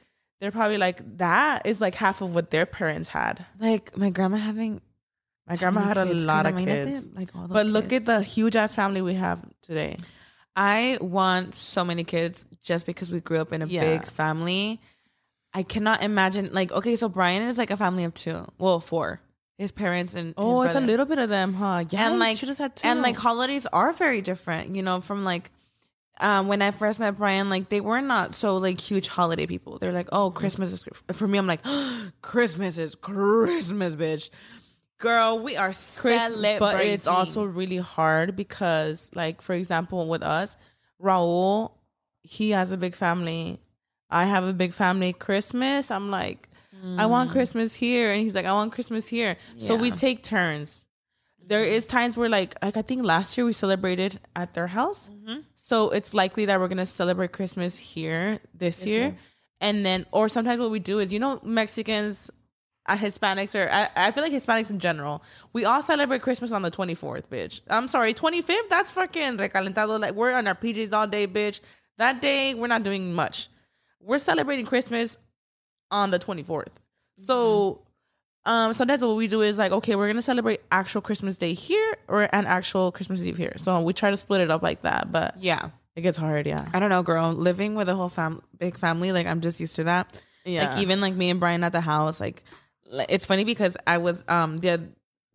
[0.41, 3.45] they're probably like that is like half of what their parents had.
[3.61, 4.81] like my grandma having
[5.49, 7.11] My grandma had a lot of kids.
[7.15, 8.09] Like all but look kids.
[8.09, 9.97] at the huge ass family we have today.
[10.57, 13.81] I want so many kids just because we grew up in a Yeah.
[13.81, 14.81] big family.
[15.55, 19.21] I cannot imagine like okay, so Brian is like a family of two, well four,
[19.59, 21.85] his parents and Oh, it's a little bit of them, huh?
[21.91, 22.89] Yeah, and like have had two.
[22.89, 25.51] and like holidays are very different you know from like
[26.21, 29.79] um when i first met brian like they were not so like huge holiday people
[29.79, 31.63] they're like oh christmas is for me i'm like
[32.23, 34.29] christmas is christmas bitch
[35.03, 40.23] girl we are Chris, celebrating but it's also really hard because, like, for example, with
[40.23, 40.57] us,
[41.03, 41.73] Raul,
[42.23, 43.61] he has a big family.
[44.09, 45.13] I have a big family.
[45.13, 46.49] Christmas, I'm like,
[46.97, 47.33] I want mm.
[47.33, 49.37] Christmas here, and he's like, I want Christmas here.
[49.57, 50.85] So we take turns.
[51.45, 55.11] There is times where, like, like I think last year we celebrated at their house,
[55.13, 55.41] mm-hmm.
[55.55, 58.99] so it's likely that we're gonna celebrate Christmas here this, year.
[58.99, 59.17] year.
[59.61, 62.31] and then or sometimes what we do is, you know, Mexicans
[62.87, 65.23] uh, Hispanics or I, I feel like Hispanics in general,
[65.53, 67.61] we all celebrate Christmas on the 24th, bitch.
[67.69, 70.01] I'm sorry, 25th, that's fucking recalentado.
[70.01, 71.61] Like we're on our PJs all day, bitch.
[71.99, 73.49] That day, we're not doing much.
[74.01, 75.17] We're celebrating Christmas
[75.91, 76.69] on the 24th.
[77.19, 77.83] So
[78.45, 81.97] um sometimes what we do is like, okay, we're gonna celebrate actual Christmas Day here
[82.09, 83.53] or an actual Christmas Eve here.
[83.57, 86.67] So we try to split it up like that, but yeah it gets hard, yeah.
[86.73, 89.77] i don't know girl living with a whole fam big family like i'm just used
[89.77, 90.71] to that Yeah.
[90.71, 92.47] like even like me and brian at the house like li-
[93.09, 94.81] it's funny because i was um the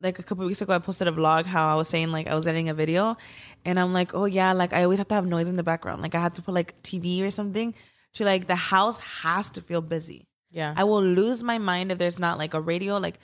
[0.01, 2.35] like a couple weeks ago i posted a vlog how i was saying like i
[2.35, 3.15] was editing a video
[3.65, 6.01] and i'm like oh yeah like i always have to have noise in the background
[6.01, 7.73] like i have to put like tv or something
[8.13, 10.73] to like the house has to feel busy Yeah.
[10.77, 13.19] i will lose my mind if there's not like a radio like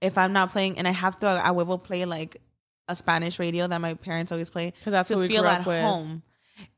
[0.00, 2.42] if i'm not playing and i have to i will play like
[2.88, 5.50] a spanish radio that my parents always play cuz that's to what we feel grew
[5.50, 5.82] at with.
[5.82, 6.22] home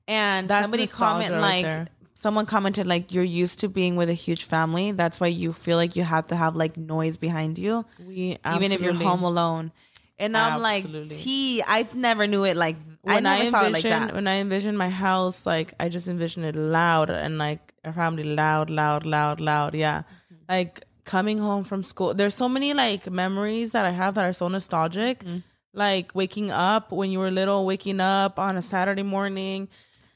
[0.08, 1.86] and That's somebody comment right like there.
[2.20, 5.78] Someone commented like you're used to being with a huge family that's why you feel
[5.82, 9.72] like you have to have like noise behind you we even if you're home alone
[10.18, 11.08] and i'm Absolutely.
[11.08, 14.12] like t i never knew it like i when never I, saw it like that
[14.12, 18.24] when I envision my house, like I just envision it loud and like a family
[18.24, 19.74] loud, loud, loud, loud.
[19.74, 20.44] Yeah, Mm-hmm.
[20.56, 22.12] like coming home from school.
[22.12, 25.24] There's so many like memories that I have that are so nostalgic.
[25.24, 25.38] Mm-hmm.
[25.72, 29.68] Like waking up when you were little, waking up on a Saturday morning.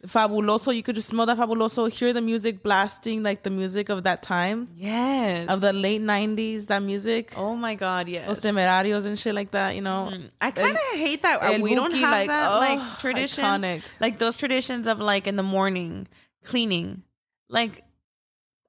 [0.06, 0.74] Fabuloso.
[0.74, 4.22] You could just smell that fabuloso, hear the music blasting, like the music of that
[4.22, 5.48] time Yes.
[5.48, 6.66] of the late '90s.
[6.66, 8.28] That music, oh my god, yes.
[8.28, 9.74] Los Temerarios and shit like that.
[9.74, 12.58] You know, I kind of hate that uh, El we don't have like, that oh,
[12.60, 13.82] like tradition, iconic.
[14.00, 16.06] like those traditions of like in the morning
[16.44, 17.02] cleaning.
[17.48, 17.82] Like,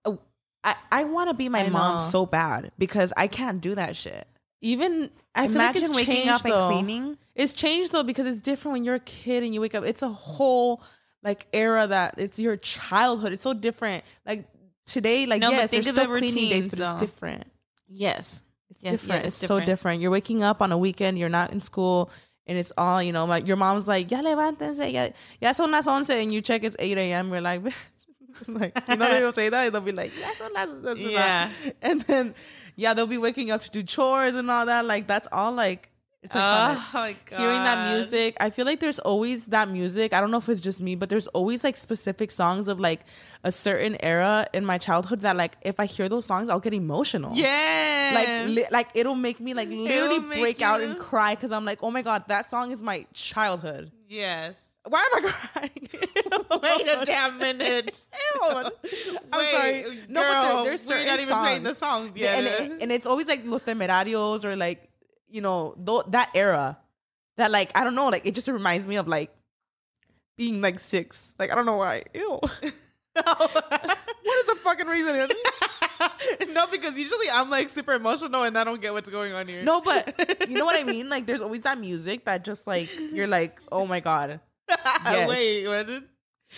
[0.05, 0.19] oh,
[0.63, 2.03] I I want to be my I mom know.
[2.03, 4.27] so bad because I can't do that shit.
[4.61, 6.53] even I feel Imagine like it's waking changed, up and
[6.85, 7.17] cleaning.
[7.35, 9.83] It's changed though because it's different when you're a kid and you wake up.
[9.83, 10.81] It's a whole
[11.25, 13.33] like era that it's your childhood.
[13.33, 14.03] It's so different.
[14.25, 14.45] Like
[14.85, 16.91] today, like No, yes, think there's of still the cleaning days, routines, but though.
[16.93, 17.43] it's different.
[17.89, 19.09] Yes, It's Yes, different.
[19.23, 19.65] yeah, it's it's so different.
[19.65, 20.01] different.
[20.01, 21.17] You're waking up on a weekend.
[21.19, 22.09] You're not in school,
[22.47, 23.25] and it's all you know.
[23.27, 25.09] My, your mom's like, "Ya levántense, ya,
[25.41, 27.29] ya son las once," and you check it's eight a.m.
[27.31, 27.61] You're like,
[28.47, 29.71] like you know they'll say that.
[29.71, 31.49] They'll be like, "Ya son las once." Yeah.
[31.81, 32.35] and then
[32.75, 34.85] yeah, they'll be waking up to do chores and all that.
[34.85, 35.89] Like that's all like
[36.25, 36.75] it's iconic.
[36.75, 40.13] oh my god, Hearing that music, I feel like there's always that music.
[40.13, 43.01] I don't know if it's just me, but there's always like specific songs of like
[43.43, 46.73] a certain era in my childhood that like if I hear those songs, I'll get
[46.73, 51.51] emotional Yeah, like li- like it'll make me like literally break out and cry because
[51.51, 53.91] I'm like, oh my god, that song is my childhood.
[54.09, 54.61] yes.
[54.87, 55.89] Why am I crying?
[56.61, 58.05] Wait a damn minute.
[58.43, 58.65] I'm
[59.33, 59.83] Wait, sorry.
[60.07, 61.43] No, but girl, there, there's we're certain not even songs.
[61.47, 62.37] playing the songs Yeah, yet.
[62.61, 64.87] and, it- and it's always like Los Temerarios or like
[65.35, 66.77] you know th- that era
[67.35, 69.35] that like I don't know like it just reminds me of like
[70.37, 71.35] being like six.
[71.37, 72.03] Like I don't know why.
[72.13, 72.39] Ew.
[72.39, 75.27] what is the fucking reason?
[76.53, 79.63] no, because usually I'm like super emotional and I don't get what's going on here.
[79.63, 81.09] No, but you know what I mean.
[81.09, 84.39] Like there's always that music that just like you're like, oh my god.
[84.69, 85.29] Yes.
[85.29, 85.67] wait,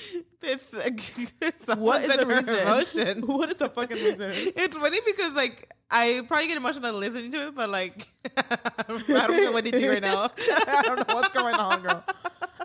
[0.41, 0.73] it's,
[1.41, 3.21] it's What is the reason?
[3.27, 4.31] What is the fucking reason?
[4.55, 9.07] It's funny because like I probably get emotional listening to it, but like I don't
[9.07, 10.29] know what to do right now.
[10.67, 12.03] I don't know what's going on, girl.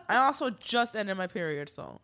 [0.09, 2.01] I also just ended my period, so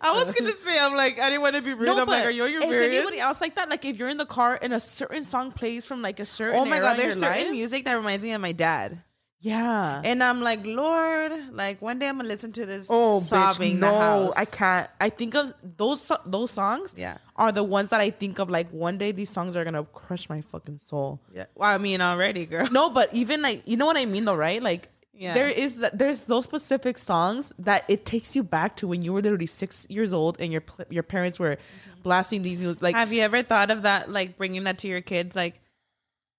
[0.00, 1.88] I was gonna say I'm like I didn't want to be rude.
[1.88, 2.94] I'm like, are you on your is period?
[2.94, 3.68] anybody else like that?
[3.68, 6.58] Like if you're in the car and a certain song plays from like a certain
[6.58, 7.50] Oh my god, there's certain life?
[7.50, 9.02] music that reminds me of my dad.
[9.42, 10.02] Yeah.
[10.04, 13.80] And I'm like, Lord, like one day I'm gonna listen to this Oh, sobbing bitch,
[13.80, 14.34] the no, house.
[14.36, 14.88] I can't.
[15.00, 16.94] I think of those those songs.
[16.96, 17.16] Yeah.
[17.36, 18.50] are the ones that I think of.
[18.50, 21.20] Like one day these songs are gonna crush my fucking soul.
[21.32, 21.46] Yeah.
[21.54, 22.68] Well, I mean already, girl.
[22.70, 24.62] No, but even like you know what I mean though, right?
[24.62, 25.32] Like Yeah.
[25.32, 29.14] there is that there's those specific songs that it takes you back to when you
[29.14, 32.02] were literally six years old and your pl- your parents were mm-hmm.
[32.02, 32.82] blasting these music.
[32.82, 35.60] Like Have you ever thought of that, like bringing that to your kids, like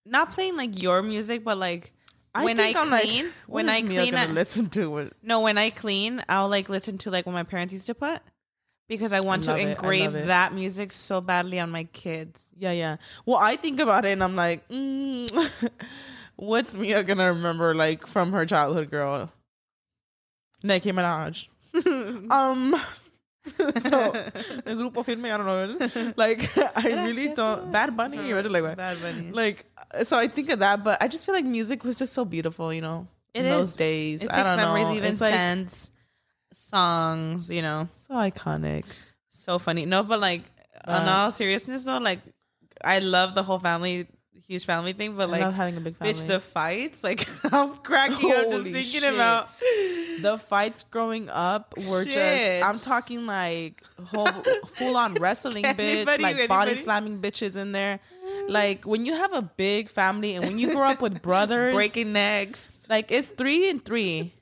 [0.05, 1.93] not playing like your music, but like
[2.39, 5.13] when I I'm clean, what when I Mia clean, gonna listen to it.
[5.21, 8.21] no, when I clean, I'll like listen to like what my parents used to put
[8.87, 10.27] because I want love to engrave it.
[10.27, 12.41] that music so badly on my kids.
[12.57, 12.97] Yeah, yeah.
[13.25, 15.71] Well, I think about it and I'm like, mm,
[16.35, 19.31] what's Mia gonna remember like from her childhood, girl?
[20.63, 21.47] Nicki Minaj.
[22.31, 22.75] um.
[23.55, 26.13] so the grupo firme, I don't know.
[26.15, 27.71] Like I really don't.
[27.71, 28.77] Bad Bunny, or like?
[28.77, 29.31] Bad Bunny.
[29.31, 29.65] Like
[30.03, 32.71] so, I think of that, but I just feel like music was just so beautiful,
[32.73, 33.07] you know.
[33.33, 33.51] It in is.
[33.57, 34.23] those days.
[34.23, 34.93] It I takes don't memories, know.
[34.93, 35.89] even It's like scents,
[36.53, 37.87] songs, you know.
[38.07, 38.85] so iconic.
[39.31, 39.85] So funny.
[39.85, 40.43] No, but like
[40.85, 42.19] on Uh, all seriousness though, like
[42.83, 44.07] I love the whole family,
[44.51, 46.13] huge family thing, but I like love having a big family.
[46.13, 49.13] bitch, the fights, like I'm cracking up just thinking shit.
[49.13, 49.49] about.
[50.21, 52.13] the fights growing up were Shit.
[52.13, 54.27] just I'm talking like whole
[54.75, 57.99] full on wrestling bitch, Anybody- like body slamming bitches in there.
[58.49, 62.13] Like when you have a big family and when you grow up with brothers breaking
[62.13, 62.85] necks.
[62.89, 64.33] like it's three and three.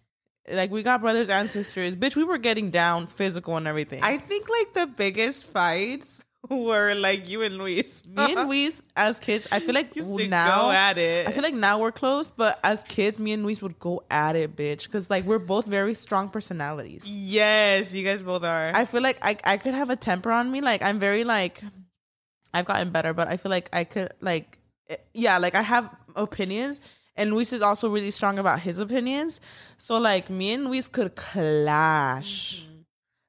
[0.51, 1.95] Like we got brothers and sisters.
[1.95, 4.01] Bitch, we were getting down physical and everything.
[4.01, 8.05] I think like the biggest fights were like you and Luis.
[8.15, 11.27] me and Luis as kids, I feel like used to now go at it.
[11.27, 14.35] I feel like now we're close, but as kids, me and Luis would go at
[14.35, 14.85] it, bitch.
[14.85, 17.03] Because like we're both very strong personalities.
[17.05, 18.71] yes, you guys both are.
[18.73, 20.61] I feel like I I could have a temper on me.
[20.61, 21.61] Like I'm very like
[22.53, 24.59] I've gotten better, but I feel like I could like
[24.89, 26.81] eh, yeah, like I have opinions.
[27.15, 29.41] And Luis is also really strong about his opinions.
[29.77, 32.65] So like me and Luis could clash.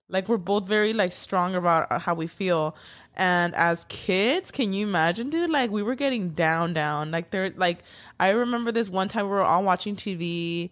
[0.09, 2.77] Like we're both very like strong about uh, how we feel.
[3.21, 5.51] And as kids, can you imagine, dude?
[5.51, 7.11] Like we were getting down, down.
[7.11, 7.81] Like there, like
[8.19, 10.71] I remember this one time we were all watching TV,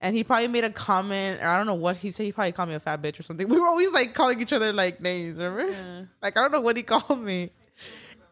[0.00, 2.24] and he probably made a comment, or I don't know what he said.
[2.24, 3.48] He probably called me a fat bitch or something.
[3.54, 6.08] We were always like calling each other like names, remember?
[6.20, 7.50] Like I don't know what he called me.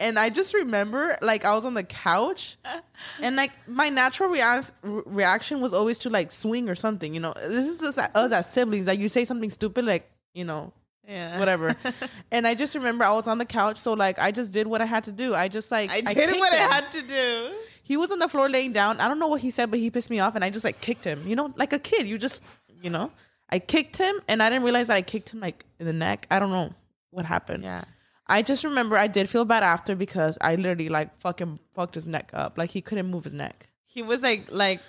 [0.01, 2.57] And I just remember, like, I was on the couch,
[3.23, 7.15] and like my natural rea- reaction was always to like swing or something.
[7.15, 8.89] You know, this is just us as siblings.
[8.89, 10.73] Like, you say something stupid, like, you know,
[11.07, 11.39] yeah.
[11.39, 11.77] whatever.
[12.31, 14.81] and I just remember I was on the couch, so like I just did what
[14.81, 15.35] I had to do.
[15.35, 16.71] I just like I did kicked what him.
[16.71, 17.51] I had to do.
[17.83, 19.01] He was on the floor laying down.
[19.01, 20.81] I don't know what he said, but he pissed me off, and I just like
[20.81, 21.27] kicked him.
[21.27, 22.07] You know, like a kid.
[22.07, 22.43] You just,
[22.81, 23.11] you know,
[23.51, 26.27] I kicked him, and I didn't realize that I kicked him like in the neck.
[26.31, 26.73] I don't know
[27.11, 27.65] what happened.
[27.65, 27.85] Yeah.
[28.27, 32.07] I just remember I did feel bad after because I literally like fucking fucked his
[32.07, 32.57] neck up.
[32.57, 33.69] Like he couldn't move his neck.
[33.85, 34.81] He was like like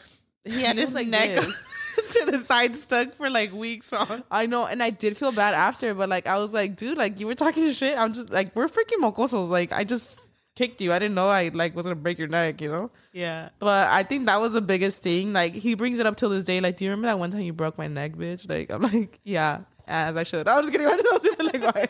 [0.45, 4.23] he had his like neck to the side stuck for like weeks on.
[4.31, 7.19] I know, and I did feel bad after, but like I was like, dude, like
[7.19, 7.97] you were talking shit.
[7.97, 9.49] I'm just like we're freaking mocosos.
[9.49, 10.19] Like I just
[10.55, 10.93] kicked you.
[10.93, 12.91] I didn't know I like was gonna break your neck, you know.
[13.11, 13.49] Yeah.
[13.59, 15.33] But I think that was the biggest thing.
[15.33, 16.59] Like he brings it up till this day.
[16.61, 18.49] Like, do you remember that one time you broke my neck, bitch?
[18.49, 20.47] Like I'm like, yeah, as I should.
[20.47, 20.87] I was just kidding.
[20.87, 21.87] I was like, why?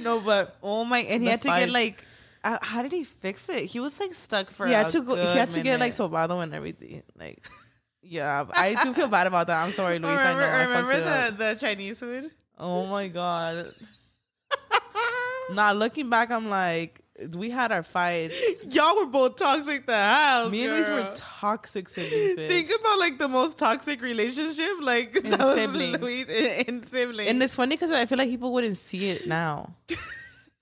[0.00, 0.98] no, but Oh my!
[0.98, 1.60] And he had to fight.
[1.60, 2.04] get like,
[2.44, 3.66] uh, how did he fix it?
[3.66, 4.66] He was like stuck for.
[4.66, 5.14] he had a to go.
[5.14, 6.12] He had to get like minute.
[6.12, 7.02] sobado and everything.
[7.18, 7.44] Like,
[8.02, 9.62] yeah, I do feel bad about that.
[9.62, 10.16] I'm sorry, Luis.
[10.18, 10.72] remember, I know.
[10.72, 12.30] I remember the the Chinese food?
[12.58, 13.66] Oh my god.
[15.52, 17.00] nah, looking back, I'm like,
[17.36, 18.34] we had our fights.
[18.68, 19.86] Y'all were both toxic.
[19.86, 20.50] The house.
[20.50, 22.48] Me and Luis were toxic siblings, bitch.
[22.48, 26.00] Think about like the most toxic relationship, like In that was siblings.
[26.00, 27.30] Luis in, in siblings.
[27.30, 29.74] and it's funny because I feel like people wouldn't see it now.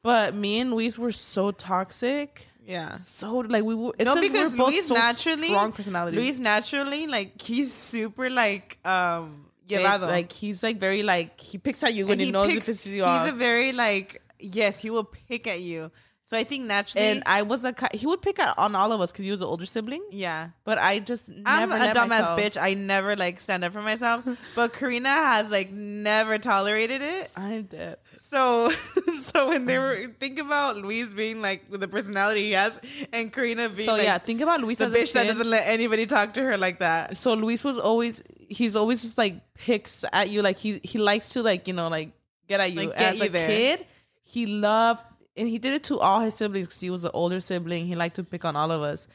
[0.03, 2.47] but me and Luis were so toxic.
[2.67, 2.97] yeah.
[2.97, 3.93] So like we were.
[3.99, 6.19] It's no, we because were both Luis so naturally strong personalities.
[6.19, 10.07] Luis naturally like he's super like um Like- llevado.
[10.09, 12.75] like he's like very like he picks at you when And he, knows picks- if
[12.75, 13.29] it's you he's off.
[13.31, 15.91] a very like yes he will pick at you.
[16.25, 19.01] So I think naturally and I was a he would pick at, on all of
[19.01, 20.05] us because he was an older sibling.
[20.13, 20.51] yeah.
[20.65, 22.57] But I just I'm a dumbass bitch.
[22.61, 24.25] I never like stand up for myself.
[24.55, 27.31] but Karina has like never tolerated it.
[27.37, 27.97] I'm dead.
[28.31, 28.71] So
[29.23, 32.81] so when they were think about Luis being like with the personality he has
[33.13, 36.07] and Karina being So like yeah, think about Luis the bitch that doesn't let anybody
[36.07, 37.17] talk to her like that.
[37.17, 40.43] so Luis was always he's always just like picks at you.
[40.43, 42.13] Like he he likes to like you know like
[42.49, 43.49] get at you Like, get as you a there.
[43.49, 43.87] kid.
[44.23, 45.05] He loved
[45.37, 47.87] and he did it to all his siblings because he was the older sibling.
[47.87, 49.09] He liked to pick on all of us.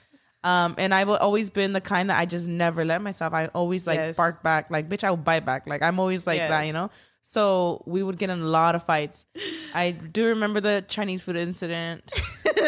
[0.43, 3.33] Um and I've always been the kind that I just never let myself.
[3.33, 4.17] I always like Yes.
[4.17, 4.69] bark back.
[4.69, 5.67] Like bitch I will bite back.
[5.67, 6.89] Like I'm always like that you know
[7.27, 9.25] so we would get in a lot of fights.
[9.73, 12.13] I do remember the Chinese food incident.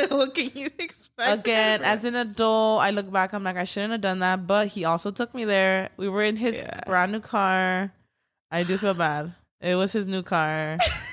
[0.10, 1.39] What can you expect?
[1.39, 4.68] again as an adult i look back i'm like i shouldn't have done that but
[4.68, 5.89] he also took me there.
[5.97, 6.82] We were in his Yeah.
[6.86, 7.91] brand new car.
[8.51, 9.34] I do feel bad.
[9.60, 10.78] It was his new car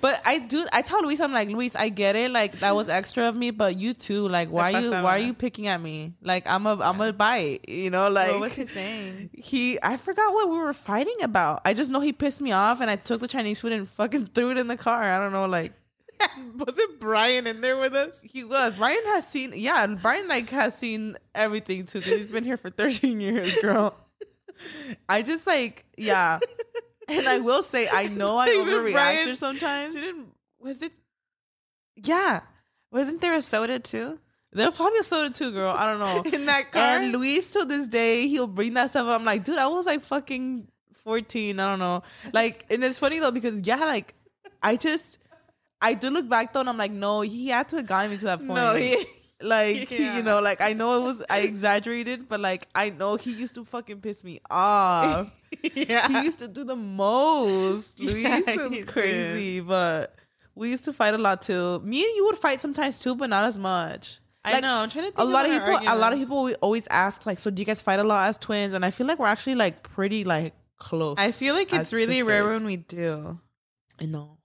[0.00, 2.88] but i do i tell luis i'm like luis i get it like that was
[2.88, 5.80] extra of me but you too like why are you why are you picking at
[5.80, 9.30] me like i'm a am a bite you know like what was he saying?
[9.34, 12.80] he i forgot what we were fighting about i just know he pissed me off
[12.80, 15.32] and i took the chinese food and fucking threw it in the car i don't
[15.32, 15.72] know like
[16.56, 18.20] Wasn't Brian in there with us?
[18.22, 18.76] He was.
[18.76, 22.00] Brian has seen, yeah, And Brian like has seen everything too.
[22.00, 23.94] He's been here for 13 years, girl.
[25.08, 26.40] I just like, yeah.
[27.08, 29.94] And I will say, I know I overreact Brian sometimes.
[29.94, 30.28] Didn't
[30.60, 30.92] was it?
[31.96, 32.40] Yeah,
[32.90, 34.18] wasn't there a soda too
[34.52, 35.74] There's probably a soda too, girl.
[35.76, 36.30] I don't know.
[36.38, 36.82] in that car?
[36.82, 39.20] And Luis to this day, he'll bring that stuff up.
[39.20, 41.58] I'm like, dude, I was like fucking 14.
[41.58, 42.02] I don't know.
[42.32, 44.14] Like, and it's funny though, because yeah, like,
[44.62, 45.18] I just,
[45.80, 48.18] I do look back though, and I'm like, no, he had to have gotten me
[48.18, 48.54] to that point.
[48.54, 49.04] no, he,
[49.40, 50.16] like Yeah.
[50.16, 53.54] you know like i know it was i exaggerated but like i know he used
[53.54, 55.40] to fucking piss me off
[55.74, 56.08] yeah.
[56.08, 60.14] he used to do the most Luis Yeah, is crazy but
[60.54, 63.30] we used to fight a lot too me and you would fight sometimes too but
[63.30, 64.76] not as much I know.
[64.76, 67.26] I'm trying to think a lot of people a lot of people we always ask
[67.26, 69.26] like so do you guys fight a lot as twins and i feel like we're
[69.26, 73.38] actually like pretty like close I feel like it's really rare when we do.
[74.00, 74.38] i know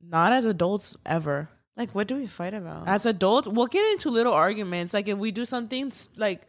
[0.00, 2.86] not as adults ever Like, what do we fight about?
[2.86, 4.94] as adults, we'll get into little arguments.
[4.94, 6.46] Like if we do something like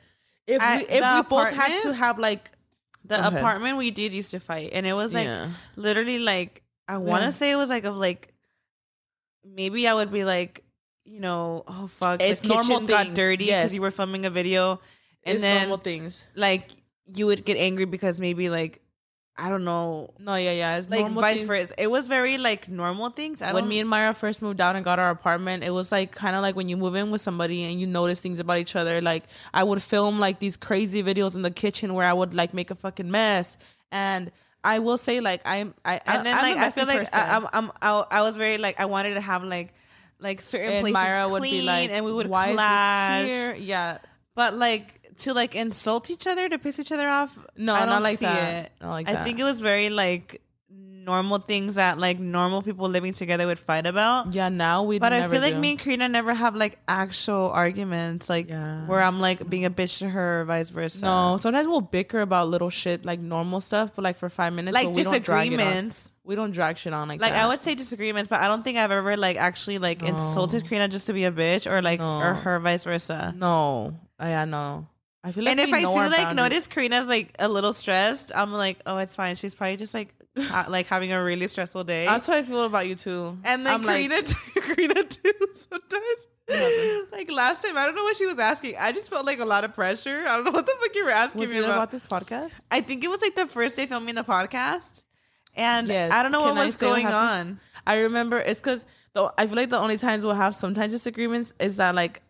[0.48, 2.52] if At we if we both had to have like
[3.04, 3.34] the ahead.
[3.34, 5.50] apartment we did used to fight, and it was like yeah.
[5.76, 7.32] literally like I want to Yeah.
[7.32, 8.34] say it was like of like
[9.44, 10.64] maybe I would be like
[11.06, 13.74] you know oh fuck It's the kitchen normal got things, dirty because yes.
[13.74, 14.80] you were filming a video,
[15.24, 16.28] and it's then normal things.
[16.36, 16.70] like
[17.06, 18.82] you would get angry because maybe like
[19.38, 20.78] I don't know No, yeah, yeah.
[20.78, 21.48] It's like vice things.
[21.48, 21.74] versa.
[21.78, 23.42] It was very like normal things.
[23.42, 26.12] I When me and Mayra first moved down and got our apartment, it was like
[26.12, 28.76] kind of like when you move in with somebody and you notice things about each
[28.76, 29.02] other.
[29.02, 32.54] Like I would film like these crazy videos in the kitchen where I would like
[32.54, 33.58] make a fucking mess,
[33.92, 34.32] and
[34.64, 37.14] I will say like I'm I and then I'm like I feel like.
[37.14, 39.74] I, I'm I'm I, I was very like I wanted to have like
[40.20, 43.22] like certain and places Mayra would clean be like, and we would "Why clash.
[43.22, 43.98] is this here?" Yeah,
[44.34, 47.38] But like to like insult each other to piss each other off.
[47.58, 48.66] no, I don't like see that.
[48.66, 48.72] it.
[48.82, 49.24] Not like I that.
[49.26, 53.86] think it was very like normal things that like normal people living together would fight
[53.86, 54.34] about.
[54.34, 54.50] yeah.
[54.50, 55.60] Now we, But I feel like do.
[55.60, 58.88] me and Karina never have like actual arguments, like Yeah.
[58.88, 61.06] where I'm like being a bitch to her, or vice versa.
[61.06, 64.74] No, sometimes we'll bicker about little shit like normal stuff, but like for five minutes,
[64.74, 65.58] like but we don't drag it on.
[65.60, 66.12] disagreements.
[66.24, 67.46] We don't drag shit on like Like that.
[67.46, 70.08] I would say disagreements, but I don't think I've ever like actually like No.
[70.08, 72.18] insulted Karina just to be a bitch, or like No.
[72.18, 73.32] or her vice versa.
[73.38, 74.88] No, oh, yeah, no.
[75.26, 78.54] I feel like and if I do like notice Karina's like a little stressed, I'm
[78.54, 79.36] like, oh, it's fine.
[79.36, 82.06] She's probably just like ha- like having a really stressful day.
[82.06, 83.36] That's how I feel about you too.
[83.44, 85.34] and then I'm like, Karina, too, Karina too.
[85.56, 88.76] Sometimes, like last time, I don't know what she was asking.
[88.80, 90.24] I just felt like a lot of pressure.
[90.28, 91.76] I don't know what the fuck you were asking was me it about.
[91.76, 92.54] about this podcast?
[92.70, 95.06] I think it was like the first day filming the podcast,
[95.56, 96.12] and Yes.
[96.12, 97.60] I don't know Can what I was say what going on.
[97.88, 101.54] I remember it's because though I feel like the only times we'll have sometimes disagreements
[101.60, 102.22] is that like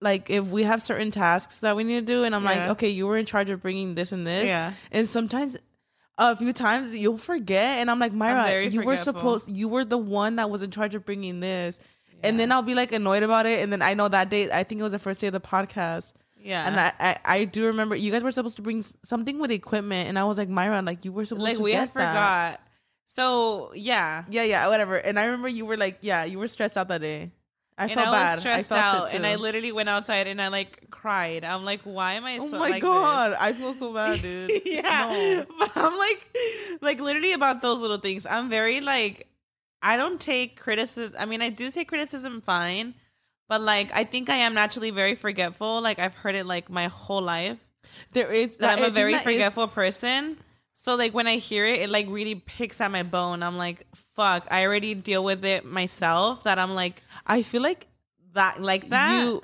[0.00, 2.88] like if we have certain tasks that we need to do and I'm like okay
[2.88, 4.72] you were in charge of bringing this and this Yeah.
[4.92, 5.56] and sometimes
[6.18, 9.84] a few times you'll forget and I'm like Mayra very you were supposed you were
[9.84, 11.78] the one that was in charge of bringing this
[12.22, 14.62] and then I'll be like annoyed about it and then I know that day I
[14.64, 17.66] think it was the first day of the podcast Yeah, and I, I I do
[17.66, 20.84] remember you guys were supposed to bring something with equipment and I was like Mayra
[20.84, 22.10] like you were supposed like to we get had that.
[22.56, 22.60] forgot.
[23.06, 24.94] So yeah, Yeah, yeah, whatever.
[24.96, 27.32] And I remember you were like, yeah, you were stressed out that day.
[27.80, 28.30] I and felt I bad.
[28.32, 31.44] was stressed I felt out, and I literally went outside and I like cried.
[31.44, 32.38] I'm like, why am I?
[32.40, 34.50] Oh so, my like god, I feel so bad, dude.
[34.66, 35.46] Yeah, No.
[35.58, 36.36] but I'm like,
[36.82, 38.26] like literally about those little things.
[38.26, 39.26] I'm very like,
[39.82, 41.16] I don't take criticism.
[41.18, 42.94] I mean, I do take criticism fine,
[43.48, 45.80] but like, I think I am naturally very forgetful.
[45.82, 47.58] Like I've heard it like my whole life.
[48.12, 50.36] There is that I I'm a very that is- forgetful person.
[50.74, 53.42] So like when I hear it, it like really picks at my bone.
[53.42, 56.44] I'm like, fuck, I already deal with it myself.
[56.44, 57.86] That I'm like I feel like
[58.34, 59.22] that, like that.
[59.24, 59.42] you.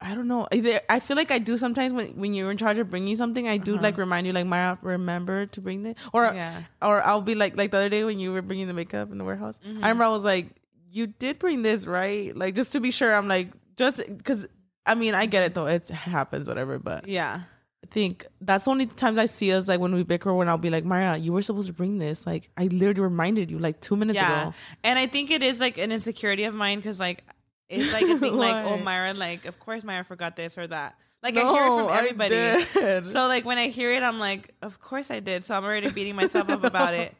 [0.00, 0.46] I don't know.
[0.90, 3.56] I feel like I do sometimes when when you're in charge of bringing something, I
[3.56, 3.82] do Uh-huh.
[3.82, 7.56] like remind you, like Mayra, remember to bring this, or yeah, or I'll be like
[7.56, 9.58] like the other day when you were bringing the makeup in the warehouse.
[9.64, 9.76] Mhm.
[9.84, 10.48] I remember I was like,
[10.90, 12.36] you did bring this, right?
[12.36, 13.14] Like just to be sure.
[13.14, 14.46] I'm like just because.
[14.84, 15.66] I mean, I get it though.
[15.66, 16.78] It happens, whatever.
[16.78, 17.40] But yeah,
[17.86, 20.70] think that's the only times I see us like when we bicker when I'll be
[20.70, 22.26] like, Mayra, you were supposed to bring this.
[22.26, 24.42] Like I literally reminded you like two minutes yeah.
[24.42, 24.54] ago.
[24.84, 27.24] And I think it is like an insecurity of mine because like
[27.68, 28.78] it's like a thing like, oh?
[28.78, 30.96] Mayra, like of course Mayra forgot this or that.
[31.22, 33.04] Like I hear it from everybody.
[33.04, 35.44] So like when I hear it, I'm like, of course I did.
[35.44, 37.14] So I'm already beating myself up about it.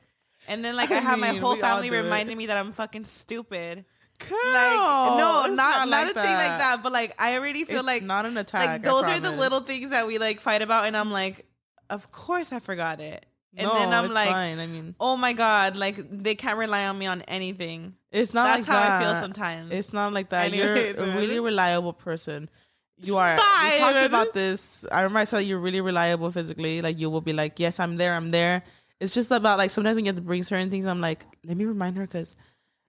[0.48, 2.02] And then like I, I have my whole family do it.
[2.02, 3.84] reminding me that I'm fucking stupid.
[4.18, 6.80] Girl, like no, it's not not, like a thing like that.
[6.82, 8.66] But like I already feel It's like not an attack.
[8.66, 11.46] like those are the little things that we like fight about, and I'm like,
[11.90, 13.26] of course I forgot it.
[13.58, 14.58] And no, then I'm like, fine.
[14.58, 17.94] I mean, oh my god, like they can't rely on me on anything.
[18.12, 19.02] it's not That's like how that.
[19.02, 19.72] I feel sometimes.
[19.72, 20.52] It's not like that.
[20.52, 22.50] Anyways, you're a really reliable person.
[22.98, 23.34] You are.
[23.34, 24.84] We talked about this.
[24.90, 26.80] I remember I said you're really reliable physically.
[26.82, 28.14] Like you will be like, yes, I'm there.
[28.14, 28.62] I'm there.
[29.00, 31.56] It's just about like sometimes when you have to bring certain things, I'm like, let
[31.56, 32.36] me remind her because,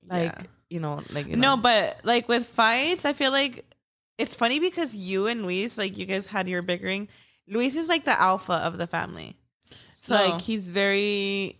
[0.07, 0.43] like, Yeah.
[0.70, 1.61] You know, like you No, know.
[1.61, 3.65] but like with fights, I feel like
[4.18, 7.07] it's funny because you and Luis, like you guys had your bickering.
[7.47, 9.36] Luis is like the alpha of the family.
[9.93, 11.57] So like he's very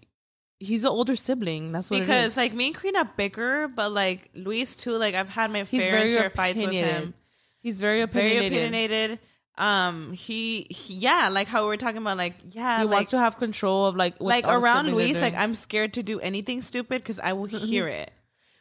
[0.60, 4.76] he's an older sibling that's what because like me and Karina bicker, but like Luis
[4.76, 7.14] too, like I've had my he's fair share of fights with him.
[7.60, 8.52] he's very opinionated.
[8.52, 9.20] Very opinionated.
[9.58, 13.10] Um, he, he yeah, like how we were talking about, like yeah, he like, wants
[13.12, 15.34] to have control of like what like around Luis, like.
[15.34, 18.12] I'm scared to do anything stupid because I will hear it.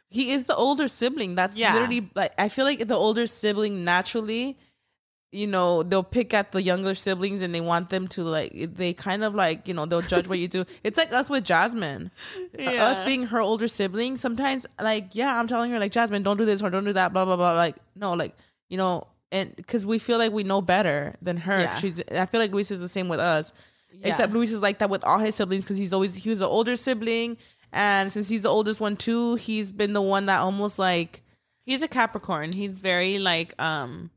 [0.09, 1.35] He is the older sibling.
[1.35, 1.73] That's Yeah.
[1.73, 4.57] literally like i feel like the older sibling naturally
[5.33, 8.93] you know they'll pick at the younger siblings and they want them to like they
[8.93, 10.63] kind of like you know they'll judge what you do.
[10.85, 12.11] It's like us with jasmine.
[12.37, 12.85] Uh, yeah.
[12.85, 16.45] us being her older sibling sometimes like yeah i'm telling her like jasmine don't do
[16.45, 17.51] this or don't do that blah blah blah.
[17.53, 18.35] Like no like
[18.69, 21.59] you know and because we feel like we know better than her.
[21.63, 21.75] Yeah.
[21.75, 23.51] she's i feel like luis is the same with us
[24.03, 26.47] except luis is like that with all his siblings because he's always he was the
[26.47, 27.35] older sibling
[27.73, 31.21] and since he's the oldest one too he's been the one that almost like
[31.65, 32.53] He's a Capricorn.
[32.53, 34.09] He's very like um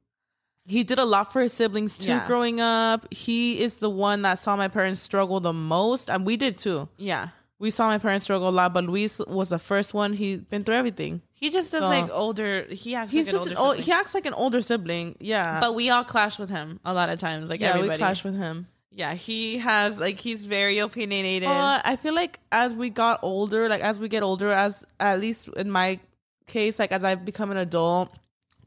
[0.67, 2.27] he did a lot for his siblings too Yeah.
[2.27, 6.37] growing up he is the one that saw my parents struggle the most and we
[6.37, 7.29] did too yeah.
[7.59, 10.63] we saw my parents struggle a lot but luis was the first one he's been
[10.63, 12.67] through everything He just does So- like older.
[12.71, 13.85] He acts he's like just an old, sibling.
[13.87, 17.09] he acts like an older sibling yeah but we all clash with him a lot
[17.11, 17.51] of times.
[17.51, 17.91] Like yeah everybody.
[17.91, 21.49] we clash with him yeah, he has like he's very opinionated.
[21.49, 25.21] But I feel like as we got older, like as we get older, as at
[25.21, 26.01] least in my
[26.47, 28.17] case, like as I've become an adult,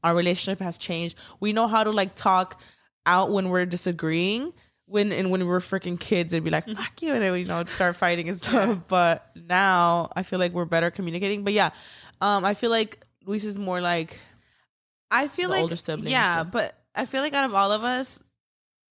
[0.03, 1.17] our relationship has changed.
[1.41, 2.61] We know how to like talk
[3.05, 4.53] out when we're disagreeing.
[4.85, 7.41] When and when we were freaking kids, it'd be like "fuck you," and then we
[7.41, 8.79] you know start fighting and stuff.
[8.87, 11.43] But now I feel like we're better communicating.
[11.43, 11.71] But yeah,
[12.21, 14.19] um, I feel like Luis is more like
[15.09, 16.43] I feel like older siblings, yeah, so.
[16.45, 18.19] but I feel like out of all of us,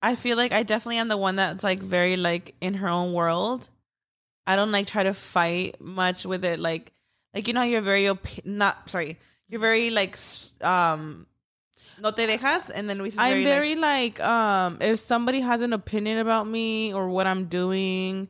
[0.03, 3.13] I feel like I definitely am the one that's like very like in her own
[3.13, 3.69] world.
[4.47, 6.59] I don't like try to fight much with it.
[6.59, 6.93] Like,
[7.33, 10.17] like you know, you're very opi- not sorry, you're very like
[10.61, 11.27] um,
[12.01, 13.13] no te dejas, and then we.
[13.17, 17.45] I'm very, like, like, um if somebody has an opinion about me or what I'm
[17.47, 18.29] doing,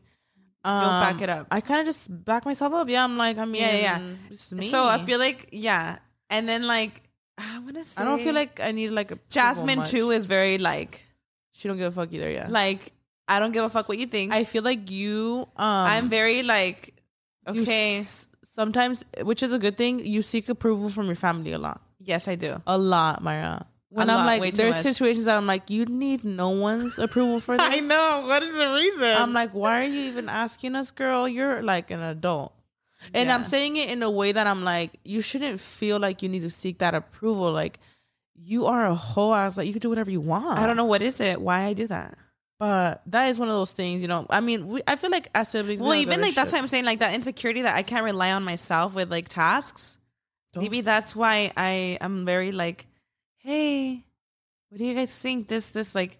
[0.65, 1.47] um, back it up.
[1.51, 2.89] I kind of just back myself up.
[2.91, 4.01] Yeah, I'm like, I mean, Yeah, yeah.
[4.31, 4.69] it's me.
[4.69, 5.99] so I feel like yeah,
[6.29, 7.03] and then like
[7.39, 10.27] I want to say I don't feel like I need like a Jasmine too is
[10.27, 11.07] very like
[11.63, 12.29] She don't give a fuck either.
[12.29, 12.49] Yeah.
[12.51, 12.91] Like
[13.29, 14.33] I don't give a fuck what you think.
[14.35, 15.47] I feel like you.
[15.57, 16.93] Um, I'm very like
[17.47, 17.99] okay.
[17.99, 21.81] s- sometimes, which is a good thing, you seek approval from your family a lot.
[22.01, 22.61] yes, I do.
[22.67, 23.67] A lot, Mayra.
[23.91, 27.57] When I'm lot, like, there's situations that I'm like, you need no one's approval for
[27.59, 27.65] this.
[27.71, 28.25] I know.
[28.27, 29.05] What is the reason?
[29.17, 31.29] I'm like, why are you even asking us, girl?
[31.29, 32.55] You're like an adult.
[33.15, 36.29] And I'm saying it in a way that I'm like, you shouldn't feel like you
[36.29, 37.53] need to seek that approval.
[37.53, 37.81] Like,
[38.35, 39.57] you are a whole ass.
[39.57, 40.59] Like, you can do whatever you want.
[40.59, 41.41] I don't know what is it.
[41.41, 42.17] Why I do that.
[42.59, 44.25] But that is one of those things, you know.
[44.31, 46.59] I mean, we, I feel like as siblings, we Well, even like that's why.
[46.59, 49.97] I'm saying like that insecurity that I can't rely on myself with like tasks.
[50.53, 52.87] Don't Maybe that's why I am very like,
[53.39, 54.05] hey,
[54.69, 55.49] what do you guys think?
[55.49, 56.19] This this like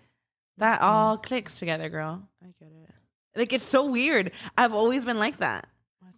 [0.59, 0.85] that Mm-hmm.
[0.91, 2.29] all clicks together, girl.
[2.43, 2.91] I get it.
[3.37, 4.33] Like it's so weird.
[4.59, 5.69] I've always been like that.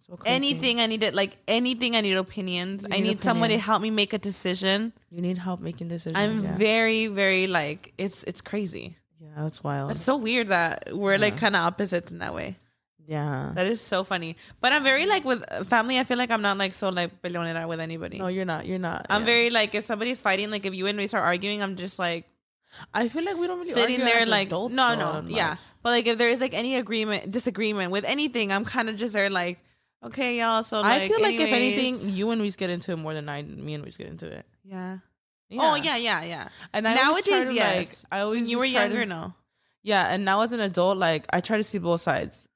[0.05, 0.35] So crazy.
[0.35, 2.83] Anything I needed, like anything I need opinions.
[2.83, 4.93] You I need need someone to help me make a decision.
[5.09, 6.15] you need help making decisions.
[6.17, 6.57] I'm yeah.
[6.57, 8.97] very, very like it's it's crazy.
[9.19, 9.91] yeah, that's wild.
[9.91, 12.57] It's so weird that we're like kind of opposites in that way.
[13.07, 13.51] yeah.
[13.55, 14.35] That is so funny.
[14.61, 15.97] But I'm very like with family.
[15.97, 18.19] I feel like I'm not like so like peleonera with anybody.
[18.19, 18.67] no, you're not.
[18.67, 19.07] You're not.
[19.09, 19.25] I'm yeah.
[19.25, 22.29] very like if somebody's fighting, like if you and me start arguing, I'm just like
[22.93, 25.55] I feel like we don't really sitting argue there like adults, no, no, yeah.
[25.81, 29.13] But like if there is like any agreement, disagreement with anything, I'm kind of just
[29.13, 29.59] there like
[30.07, 30.63] okay, y'all.
[30.63, 33.27] So like, I feel like if anything, you and we get into it more than
[33.29, 34.45] I, me and we get into it.
[34.63, 34.97] yeah.
[35.51, 36.47] Oh yeah, yeah, yeah.
[36.73, 38.05] And I Nowadays, to, yes.
[38.11, 39.33] Like, I always When you were younger, to- no.
[39.83, 42.47] Yeah, and now as an adult, like I try to see both sides.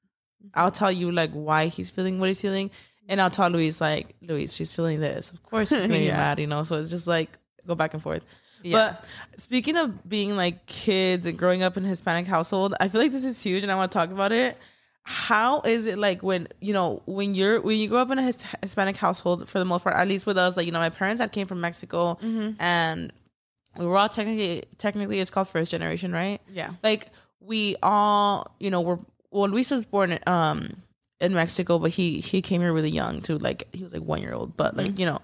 [0.54, 0.74] I'll mm-hmm.
[0.74, 2.70] tell you like why he's feeling what he's feeling,
[3.08, 5.30] and I'll tell Luis like, Luis, she's feeling this.
[5.30, 6.16] Of course, she's gonna Yeah.
[6.16, 6.64] mad, you know.
[6.64, 8.24] So it's just like go back and forth.
[8.62, 8.72] Yeah.
[8.72, 9.04] But
[9.40, 13.12] speaking of being like kids and growing up in a Hispanic household, I feel like
[13.12, 14.58] this is huge, and I want to talk about it.
[15.10, 18.32] How is it like when you know when you're when you grow up in a
[18.62, 21.20] Hispanic household for the most part, at least with us, like you know, my parents
[21.20, 22.52] that came from Mexico, mm-hmm.
[22.60, 23.12] and
[23.76, 26.40] we were all technically technically it's called first generation, right?
[26.52, 26.72] Yeah.
[26.82, 28.98] like we all you know were
[29.30, 30.82] well luis was born um
[31.20, 34.20] in mexico but he he came here really young too like he was like one
[34.20, 35.00] year old but like mm-hmm.
[35.00, 35.18] you know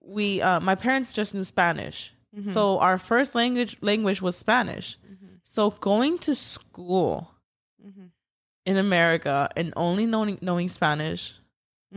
[0.00, 2.14] we uh my parents just knew spanish.
[2.36, 2.52] Mm-hmm.
[2.52, 4.98] So our first language language was spanish.
[5.42, 7.30] So going to school
[8.68, 11.22] in america and only knowing knowing spanish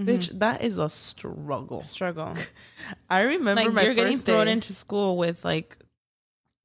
[0.08, 1.84] bitch that is a struggle.
[1.84, 2.34] Struggle.
[3.10, 5.78] i remember Like my you're getting thrown day- into school with like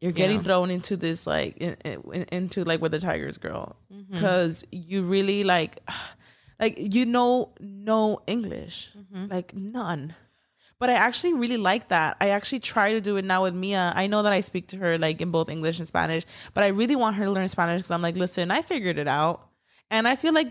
[0.01, 0.43] you're getting Yeah.
[0.49, 3.77] thrown into this like in, in, into like with the tigers girl.
[3.93, 4.13] Mm-hmm.
[4.15, 5.73] because you really like
[6.63, 8.91] like you know no english.
[8.97, 9.27] Mm-hmm.
[9.35, 10.15] like none.
[10.79, 12.17] But i actually really like that.
[12.21, 13.93] I actually try to do it now with mia.
[13.97, 16.69] I know that i speak to her like in both english and spanish but i
[16.69, 19.49] really want her to learn spanish because i'm like listen i figured it out
[19.91, 20.49] and i feel like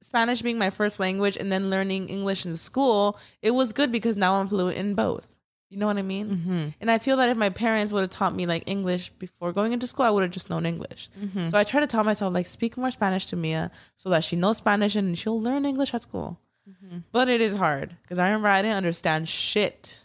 [0.00, 4.16] spanish being my first language and then learning english in school it was good because
[4.16, 5.36] now i'm fluent in both
[5.70, 6.68] you know what i mean Mm-hmm.
[6.80, 9.72] and I feel that if my parents would have taught me like English before going
[9.72, 11.08] into school, I would have just known English.
[11.50, 14.36] So I try to tell myself like speak more Spanish to Mia so that she
[14.36, 16.38] knows Spanish and she'll learn English at school.
[17.10, 20.04] But it is hard because I remember I didn't understand shit.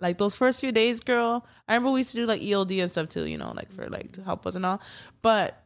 [0.00, 1.46] Like those first few days, girl.
[1.68, 3.88] I remember we used to do like ELD and stuff too, you know, like for
[3.88, 4.80] like to help us and all.
[5.22, 5.59] But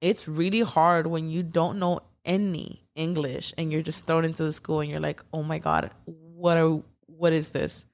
[0.00, 4.52] it's really hard when you don't know any English and you're just thrown into the
[4.52, 7.84] school and you're like, oh my god, what are what is this?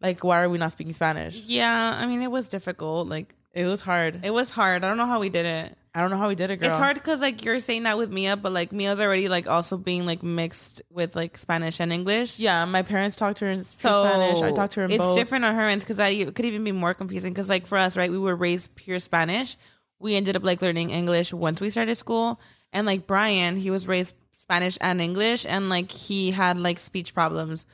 [0.00, 1.36] Like, why are we not speaking Spanish?
[1.46, 1.96] yeah.
[2.00, 3.08] I mean, it was difficult.
[3.08, 4.24] Like It was hard.
[4.24, 4.84] it was hard.
[4.84, 5.76] I don't know how we did it.
[5.94, 6.68] I don't know how we did it, girl.
[6.68, 9.76] It's hard because like you're saying that with Mia, but like Mia's already like also
[9.76, 12.38] being like mixed with like Spanish and English.
[12.38, 14.42] Yeah, my parents talked to her in So Spanish.
[14.42, 15.16] I talked to her in it's both.
[15.16, 17.32] different on her end because that it could even be more confusing.
[17.32, 19.56] Because like for us, right, we were raised pure Spanish.
[20.00, 22.40] We ended up like learning English once we started school,
[22.72, 27.14] and like Brian, he was raised Spanish and English, and like he had like speech
[27.14, 27.66] problems,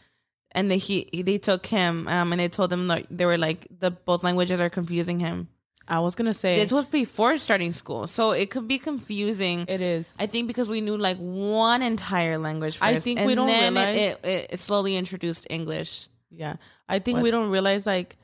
[0.52, 3.66] and they he they took him um and they told him like they were like
[3.78, 5.48] the both languages are confusing him.
[5.86, 9.66] I was gonna say This was before starting school, so it could be confusing.
[9.68, 10.16] it is.
[10.18, 13.74] I think because we knew like one entire language first, I think we don't then
[13.74, 16.08] realize- it, it, it slowly introduced English.
[16.30, 16.56] Yeah,
[16.88, 18.16] I think we don't realize like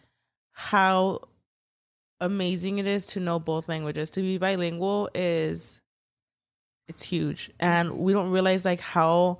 [0.53, 1.21] how
[2.21, 4.11] amazing it is to know both languages.
[4.13, 5.81] To be bilingual is
[6.89, 9.39] it's huge, and we don't realize like how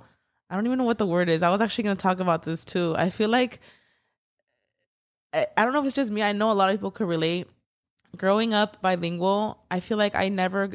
[0.49, 1.43] I don't even know what the word is.
[1.43, 2.95] I was actually gonna talk about this too.
[2.97, 3.59] I feel like
[5.33, 6.23] I, I don't know if it's just me.
[6.23, 7.47] I know a lot of people could relate.
[8.17, 10.71] Growing up bilingual, I feel like I never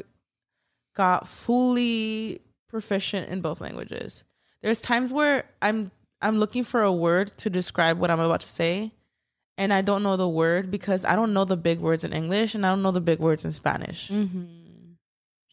[0.95, 4.23] got fully proficient in both languages.
[4.61, 5.91] There's times where I'm
[6.21, 8.91] I'm looking for a word to describe what I'm about to say,
[9.57, 12.55] and I don't know the word because I don't know the big words in English
[12.55, 14.09] and I don't know the big words in Spanish.
[14.09, 14.45] Mm-hmm.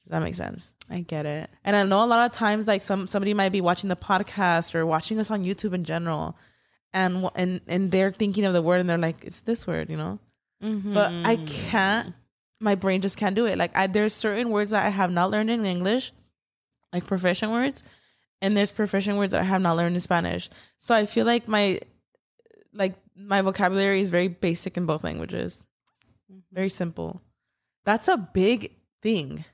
[0.02, 0.72] Does that make sense?
[0.90, 1.48] I get it.
[1.64, 4.74] And I know a lot of times, like some somebody might be watching the podcast
[4.74, 6.36] or watching us on YouTube in general,
[6.92, 9.96] and and and they're thinking of the word and they're like, "It's this word," you
[9.96, 10.18] know.
[10.60, 11.44] But I Mm-hmm.
[11.46, 12.14] can't
[12.60, 13.56] my brain just can't do it.
[13.58, 16.12] Like I, there's certain words that I have not learned in English,
[16.92, 17.82] like proficient words,
[18.42, 20.50] and there's proficient words that I have not learned in Spanish.
[20.78, 21.80] So I feel like my
[22.74, 25.64] like my vocabulary is very basic in both languages.
[26.52, 27.22] Very simple.
[27.84, 29.44] That's a big thing.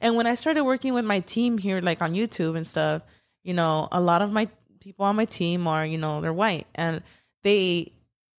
[0.00, 3.02] And when I started working with my team here, like on YouTube and stuff,
[3.42, 4.48] you know, a lot of my
[4.80, 7.02] people on my team are, you know, they're white and
[7.42, 7.92] they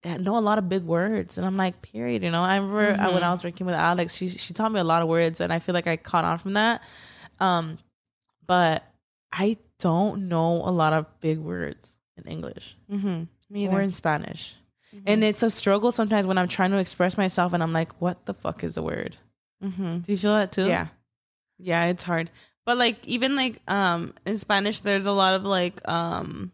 [0.04, 1.38] know a lot of big words.
[1.38, 2.24] And I'm like, period.
[2.24, 4.80] You know, I remember uh, when I was working with Alex, she she taught me
[4.80, 6.82] a lot of words, and I feel like I caught on from that.
[7.40, 7.78] Um,
[8.46, 8.84] but
[9.32, 13.24] I don't know a lot of big words in English Mm-hmm.
[13.54, 13.82] Me or either.
[13.82, 14.56] in Spanish.
[15.08, 18.26] And it's a struggle sometimes when I'm trying to express myself and I'm like, what
[18.26, 19.18] the fuck is the word?
[19.64, 20.00] Mm-hmm.
[20.00, 20.66] Do you feel that too?
[20.68, 20.88] Yeah.
[21.58, 22.30] Yeah, it's hard.
[22.66, 26.52] But like even like um in Spanish there's a lot of like um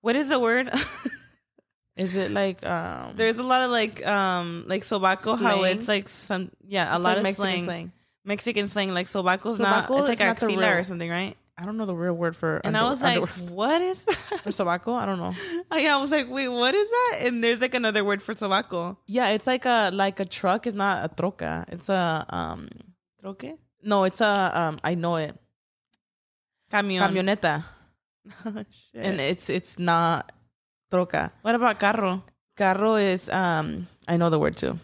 [0.00, 0.70] what is the word?
[1.96, 6.08] Is it like um there's a lot of like um like sobaco how it's like
[6.08, 7.64] some yeah, a it's lot like of Mexican slang.
[7.64, 7.92] slang.
[8.24, 11.36] Mexican slang like sobaco's not it's like is not axila or something, right?
[11.62, 13.54] I don't know the real word for And I under- was like, underwear.
[13.54, 14.18] what is that?
[14.44, 14.94] or sobaco?
[14.98, 15.32] I don't know.
[15.78, 17.18] yeah, I was like, wait, what is that?
[17.22, 18.96] And there's like another word for sobaco.
[19.06, 21.64] Yeah, it's like a like a truck is not a troca.
[21.70, 22.68] It's a um
[23.20, 23.54] Troque?
[23.84, 25.38] no, it's a um I know it.
[26.72, 27.00] Camion.
[27.00, 27.62] Camioneta.
[28.46, 28.64] Oh.
[28.94, 30.30] And it's it's not
[30.92, 31.32] troca.
[31.42, 32.22] what about carro?
[32.56, 34.78] Carro is um I know the word too.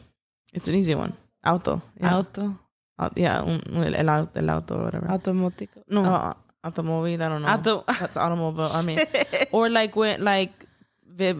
[0.53, 1.13] It's an easy one.
[1.47, 1.81] Auto.
[2.01, 2.17] Yeah.
[2.19, 2.59] Auto.
[2.99, 3.63] Au- yeah, un-
[3.95, 5.07] el, auto, el auto whatever.
[5.07, 5.85] Automotico.
[5.89, 6.03] No.
[6.05, 7.49] Uh, automobile, I don't know.
[7.49, 7.85] Auto.
[7.87, 8.71] That's automobile.
[8.73, 8.99] I mean,
[9.53, 10.53] or like when like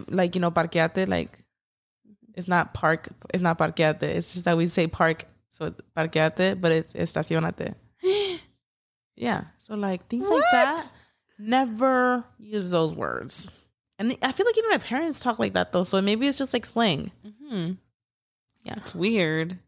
[0.09, 1.39] like you know parqueate like
[2.35, 6.71] it's not park it's not parqueate it's just that we say park so parqueate but
[6.73, 7.75] it's estacionate
[9.15, 10.91] yeah so like things like that
[11.37, 13.49] never use those words
[13.97, 16.53] and i feel like even my parents talk like that though so maybe it's just
[16.53, 17.11] like slang
[17.41, 17.71] hmm
[18.63, 18.73] Yeah.
[18.77, 19.59] It's weird.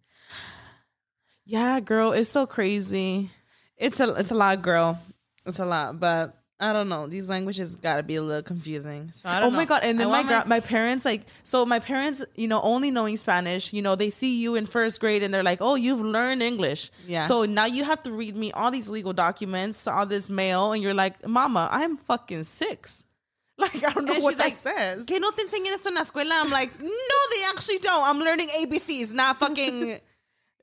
[1.46, 3.32] yeah girl it's so crazy
[3.78, 5.00] It's a it's a lot, girl.
[5.46, 7.08] It's a lot, but I don't know.
[7.08, 9.12] These languages gotta be a little confusing.
[9.14, 9.66] So I oh don't my know.
[9.66, 13.18] god and then my, gra- my parents like so my parents you know only knowing
[13.18, 16.44] spanish you know they see you in first grade and they're like oh you've learned
[16.44, 17.24] english Yeah.
[17.26, 20.84] so now you have to read me all these legal documents all this mail and
[20.84, 23.06] you're like mama i'm fucking six
[23.58, 25.96] like i don't know And what that like, says Que no te enseñan esto en
[25.96, 26.40] la escuela?
[26.44, 26.88] I'm like, no,
[27.34, 28.04] they actually don't.
[28.08, 30.00] I'm learning ABCs, not fucking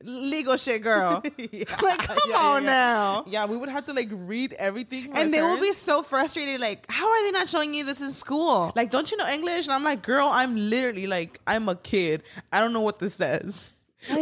[0.02, 1.22] legal shit, girl.
[1.82, 2.70] Like, come Yeah, yeah, on yeah.
[2.70, 3.24] now.
[3.26, 6.60] yeah we would have to like read everything And they will be so frustrated.
[6.60, 8.72] Like, how are they not showing you this in school?
[8.76, 12.22] like don't you know english and i'm like girl i'm literally like i'm a kid
[12.52, 13.72] i don't know what this says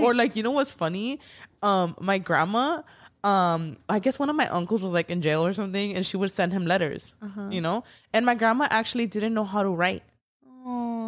[0.03, 1.21] or like you know what's funny
[1.63, 2.81] um my grandma
[3.25, 6.17] um i guess one of my uncles was like in jail or something and she
[6.17, 7.15] would send him letters
[7.51, 7.83] you know
[8.15, 10.03] and my grandma actually didn't know how to write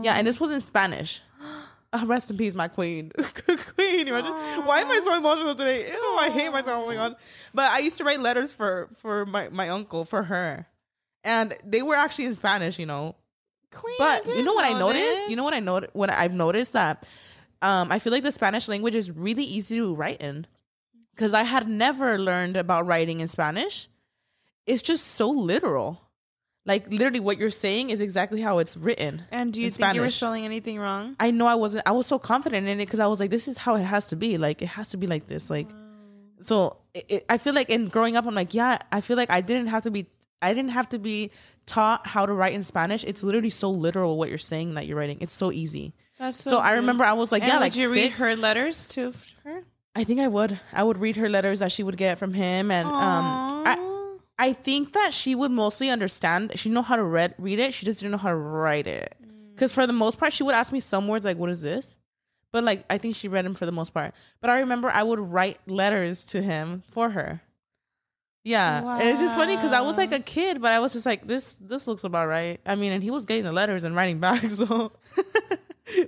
[0.02, 1.22] yeah and this was in spanish
[1.92, 3.10] Uh, rest in peace, my queen.
[3.74, 4.32] queen, imagine.
[4.66, 5.90] Why am I so emotional today?
[5.90, 6.84] Ew, I hate myself.
[6.84, 7.16] Oh my god.
[7.54, 10.66] But I used to write letters for for my, my uncle, for her.
[11.24, 13.16] And they were actually in Spanish, you know.
[13.70, 15.28] Queen, But you know what I noticed?
[15.28, 15.94] You know what I noticed?
[15.94, 17.06] What I've noticed that
[17.60, 20.46] um, I feel like the Spanish language is really easy to write in
[21.14, 23.88] because I had never learned about writing in Spanish.
[24.66, 26.07] It's just so literal.
[26.68, 29.22] Like literally, what you're saying is exactly how it's written.
[29.30, 31.16] And do you in think you were spelling anything wrong?
[31.18, 31.88] I know I wasn't.
[31.88, 34.08] I was so confident in it because I was like, "This is how it has
[34.08, 34.36] to be.
[34.36, 35.48] Like, it has to be like this.
[35.48, 35.66] Like,
[36.42, 39.30] so it, it, I feel like in growing up, I'm like, yeah, I feel like
[39.30, 40.08] I didn't have to be.
[40.42, 41.30] I didn't have to be
[41.64, 43.02] taught how to write in Spanish.
[43.02, 45.18] It's literally so literal what you're saying that you're writing.
[45.22, 45.94] It's so easy.
[46.18, 48.36] That's So, so I remember I was like, And yeah, would like you read her
[48.36, 49.14] letters to
[49.44, 49.64] her?
[49.96, 50.60] I think I would.
[50.74, 52.94] I would read her letters that she would get from him, and um,
[53.66, 53.87] I.
[54.38, 56.52] I think that she would mostly understand.
[56.54, 57.74] She know how to read read it.
[57.74, 59.14] She just didn't know how to write it.
[59.22, 59.54] Mm.
[59.54, 61.96] Because for the most part, she would ask me some words like, "What is this?"
[62.52, 64.14] But like, I think she read them for the most part.
[64.40, 67.42] But I remember I would write letters to him for her.
[68.44, 71.04] Yeah, and it's just funny because I was like a kid, but I was just
[71.04, 73.94] like, "This this looks about right." I mean, and he was getting the letters and
[73.94, 74.92] writing back, so.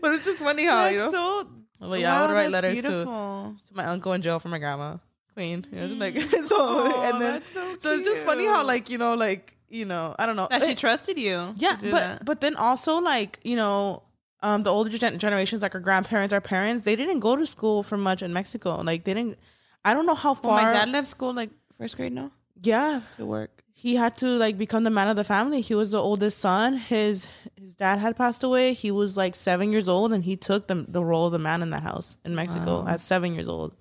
[0.00, 1.10] but it's just funny how you know.
[1.10, 1.48] That's so.
[1.80, 4.58] But yeah, I would write that's letters to to my uncle in jail for my
[4.58, 4.96] grandma,
[5.34, 5.66] Queen.
[5.72, 6.18] You know, like
[6.52, 10.14] so, and then so so it's just funny how like you know like you know
[10.18, 11.54] I don't know That she It- trusted you.
[11.56, 12.24] yeah, but that.
[12.24, 14.02] but then also like you know
[14.42, 17.82] um the older gen- generations like our grandparents, our parents, they didn't go to school
[17.82, 18.80] for much in Mexico.
[18.82, 19.38] Like they didn't.
[19.84, 20.62] I don't know how Well, far.
[20.62, 22.12] my dad left school like first grade.
[22.12, 22.30] No,
[22.62, 23.62] yeah, to work.
[23.72, 25.60] he had to like become the man of the family.
[25.62, 26.76] He was the oldest son.
[26.76, 28.72] His his dad had passed away.
[28.74, 31.62] He was like seven years old, and he took the the role of the man
[31.62, 32.88] in that house in Mexico Wow.
[32.88, 33.72] at seven years old.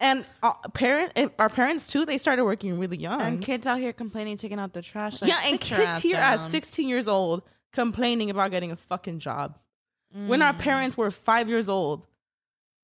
[0.00, 3.20] And uh, parent, and our parents too, they started working really young.
[3.20, 5.20] And kids out here complaining, taking out the trash.
[5.20, 7.42] Like, yeah, and kids here at 16 years old
[7.72, 9.58] complaining about getting a fucking job
[10.26, 10.58] when our Mm.
[10.60, 12.06] parents were five years old.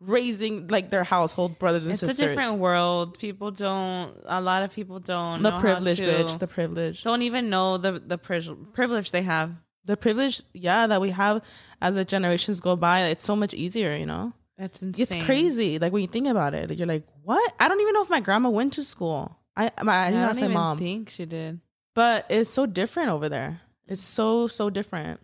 [0.00, 2.18] raising like their household brothers and It's sisters.
[2.18, 3.18] It's a different world.
[3.18, 4.14] People don't.
[4.26, 5.42] A lot of people don't.
[5.42, 6.38] the privilege, to- bitch.
[6.38, 7.02] The privilege.
[7.04, 9.52] don't even know the the pri- privilege they have.
[9.86, 11.42] The privilege, yeah, that we have
[11.80, 13.02] as the generations go by.
[13.06, 14.32] It's so much easier, you know.
[14.56, 15.02] That's insane.
[15.02, 15.78] It's crazy.
[15.78, 17.52] Like when you think about it, you're like, what?
[17.59, 19.36] I don't even know if my grandma went to school.
[19.56, 21.60] I I, I did I not don't say even mom, think she did.
[21.94, 23.60] but it's so different over there.
[23.86, 25.20] It's so so different.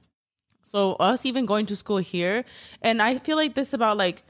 [0.63, 2.45] So us even going to school here,
[2.83, 4.23] and I feel like this about like,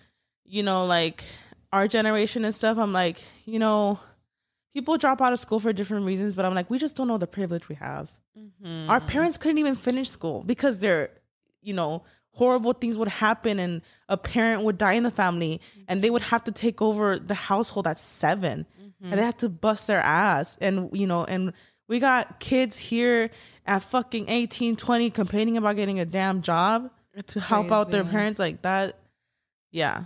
[0.44, 1.24] you know, like
[1.72, 2.78] our generation and stuff.
[2.78, 3.98] I'm like, you know,
[4.74, 7.18] people drop out of school for different reasons, but I'm like, we just don't know
[7.18, 8.10] the privilege we have.
[8.38, 8.88] Mm-hmm.
[8.90, 11.10] Our parents couldn't even finish school because they're,
[11.60, 16.02] you know, horrible things would happen and a parent would die in the family and
[16.02, 18.66] they would have to take over the household at 7
[19.02, 20.56] and they have to bust their ass.
[20.60, 21.52] And you know and
[21.88, 23.30] we got kids here
[23.66, 26.90] at fucking 18 20 complaining about getting a damn job
[27.26, 28.96] to help out their parents like that.
[29.70, 30.04] Yeah.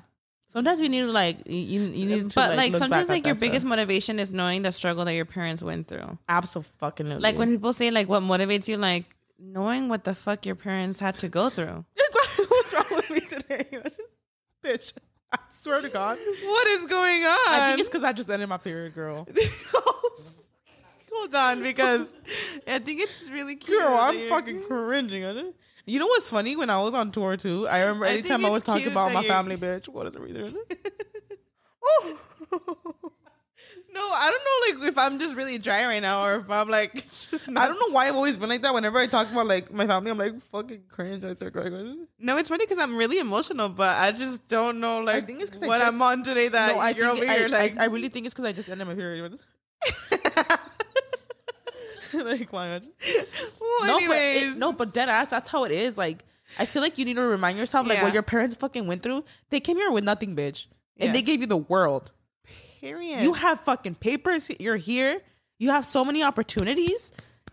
[0.49, 3.35] Sometimes we need to like you, you need to but like, look sometimes like your
[3.35, 3.71] biggest stuff.
[3.71, 6.17] motivation is knowing the struggle that your parents went through.
[6.29, 7.19] absolutely.
[7.19, 9.05] Like when people say like what motivates you, like
[9.39, 11.85] knowing what the fuck your parents had to go through.
[12.49, 13.67] What's wrong with me today?
[14.65, 14.93] Bitch.
[15.33, 16.19] I swear to God.
[16.45, 17.39] What is going on?
[17.49, 19.27] I think it's because I just ended my period, girl.
[21.13, 22.13] Hold on, because
[22.67, 23.81] I think it's really cute.
[23.81, 25.53] Girl, I'm you're- fucking cringing.
[25.87, 26.57] You know what's funny?
[26.57, 29.21] When I was on tour too, I remember I anytime I, was talking about my
[29.21, 29.89] you're- family, bitch.
[29.89, 30.55] What is the reason?
[31.85, 32.19] oh.
[33.95, 36.69] No, I don't know like if I'm just really dry right now or if I'm
[36.69, 36.95] like
[37.31, 38.75] just I don't know why I've always been like that.
[38.75, 41.23] Whenever I talk about like my family, I'm like fucking cringe.
[41.25, 42.07] I start crying.
[42.19, 45.63] No, it's funny because I'm really emotional, but I just don't know like think it's
[45.63, 47.79] I what just- I'm on today that no, I you're over I, here I- like
[47.79, 49.39] I, really think it's because I just ended my period.
[52.15, 52.81] like why?
[53.61, 54.53] well, no, but anyways.
[54.53, 55.31] it, no, but dead ass.
[55.31, 55.97] That's how it is.
[55.99, 56.25] Like,
[56.59, 58.05] I feel like you need to remind yourself, like, Yeah.
[58.05, 59.25] what your parents fucking went through.
[59.51, 60.67] They came here with nothing, bitch,
[60.99, 62.13] and they gave you the world.
[62.85, 63.23] Period.
[63.23, 64.51] You have fucking papers.
[64.61, 65.21] You're here.
[65.59, 67.13] You have so many opportunities.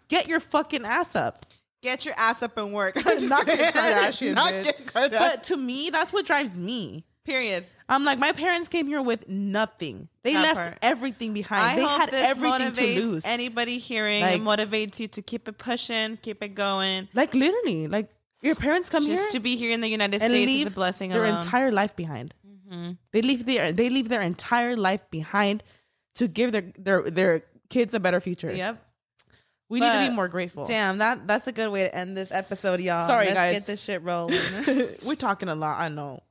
[0.09, 1.45] Get your fucking ass up.
[1.81, 2.93] get your ass up and work.
[3.05, 3.65] I'm just Not kidding.
[3.65, 5.11] Kardashian, Not Kardashian.
[5.11, 7.05] But to me, that's what drives me.
[7.25, 7.65] period.
[7.87, 10.07] I'm like, my parents came here with nothing.
[10.23, 10.77] They That left part.
[10.81, 11.63] everything behind.
[11.63, 13.25] I they hope had this everything to motivates lose.
[13.25, 17.07] Anybody hearing Like- it motivates you to keep it pushing, keep it going.
[17.13, 18.09] like literally, like
[18.41, 20.75] your parents come Just here to be here in the United States leave is a
[20.75, 21.41] blessing their alone.
[21.43, 22.33] entire life behind.
[22.71, 22.91] Mm-hmm.
[23.11, 25.63] They leave their they leave their entire life behind
[26.15, 28.53] to give their their their kids a better future.
[28.53, 28.81] Yep.
[29.69, 30.67] We need to be more grateful.
[30.67, 33.07] Damn, that that's a good way to end this episode, y'all.
[33.07, 33.53] Sorry, Let's guys.
[33.53, 34.37] Get this shit rolling.
[35.07, 35.79] We're talking a lot.
[35.79, 36.21] I know.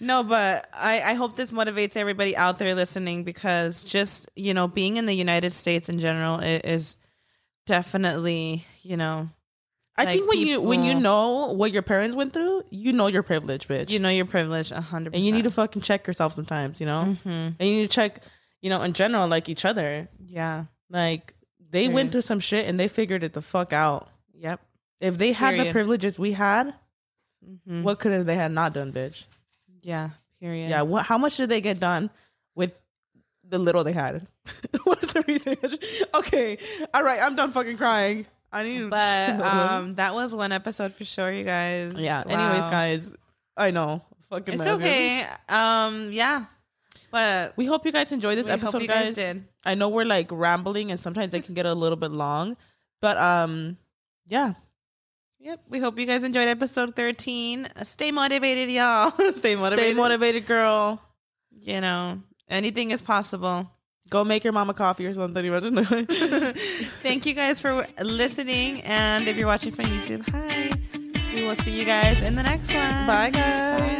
[0.00, 4.66] no, but I I hope this motivates everybody out there listening because just you know
[4.68, 6.96] being in the United States in general i- is
[7.66, 9.28] definitely you know
[10.00, 13.06] I Like, think when you when you know what your parents went through, you know
[13.06, 13.90] your privilege, bitch.
[13.90, 16.80] you know you're privileged a hundred and you need to fucking check yourself sometimes.
[16.80, 18.22] You know, hmm and you need to check,
[18.62, 20.08] you know, in general, like each other.
[20.18, 21.34] yeah Like
[21.70, 24.08] they went through some shit and they figured it the fuck out.
[24.34, 24.60] yep
[25.00, 26.74] If they had the privileges we had,
[27.66, 29.26] hmm what could have they had not done, bitch?
[29.82, 30.10] yeah
[30.40, 30.82] period Yeah.
[30.82, 31.06] What?
[31.06, 32.10] How much did they get done
[32.54, 32.74] with
[33.48, 34.26] the little they had?
[34.84, 35.56] what is the reason?
[36.14, 36.58] okay.
[36.94, 37.20] All right.
[37.22, 38.26] I'm done fucking crying.
[38.52, 38.90] I need.
[38.90, 42.22] but um that was one episode for sure you guys yeah.
[42.26, 43.14] Anyways, guys,
[43.56, 44.02] I know.
[44.30, 44.54] Fucking.
[44.54, 46.44] it's okay um yeah
[47.10, 49.16] but We hope you guys enjoyed this we hope episode, you guys.
[49.16, 52.12] guys did I know we're like rambling and sometimes they can get a little bit
[52.12, 52.56] long,
[53.02, 53.76] but um,
[54.26, 54.54] yeah.
[55.40, 55.60] Yep.
[55.68, 57.68] We hope you guys enjoyed episode 13.
[57.76, 59.10] Uh, Stay motivated, y'all.
[59.36, 59.90] Stay motivated.
[59.90, 61.00] Stay motivated, girl.
[61.50, 63.70] You know, anything is possible.
[64.08, 65.44] Go make your mama coffee or something.
[67.02, 68.80] Thank you guys for listening.
[68.82, 70.72] And if you're watching from YouTube, hi.
[71.34, 73.06] We will see you guys in the next one.
[73.06, 73.60] Bye, guys.
[73.60, 73.99] Bye.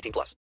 [0.00, 0.40] 18 plus.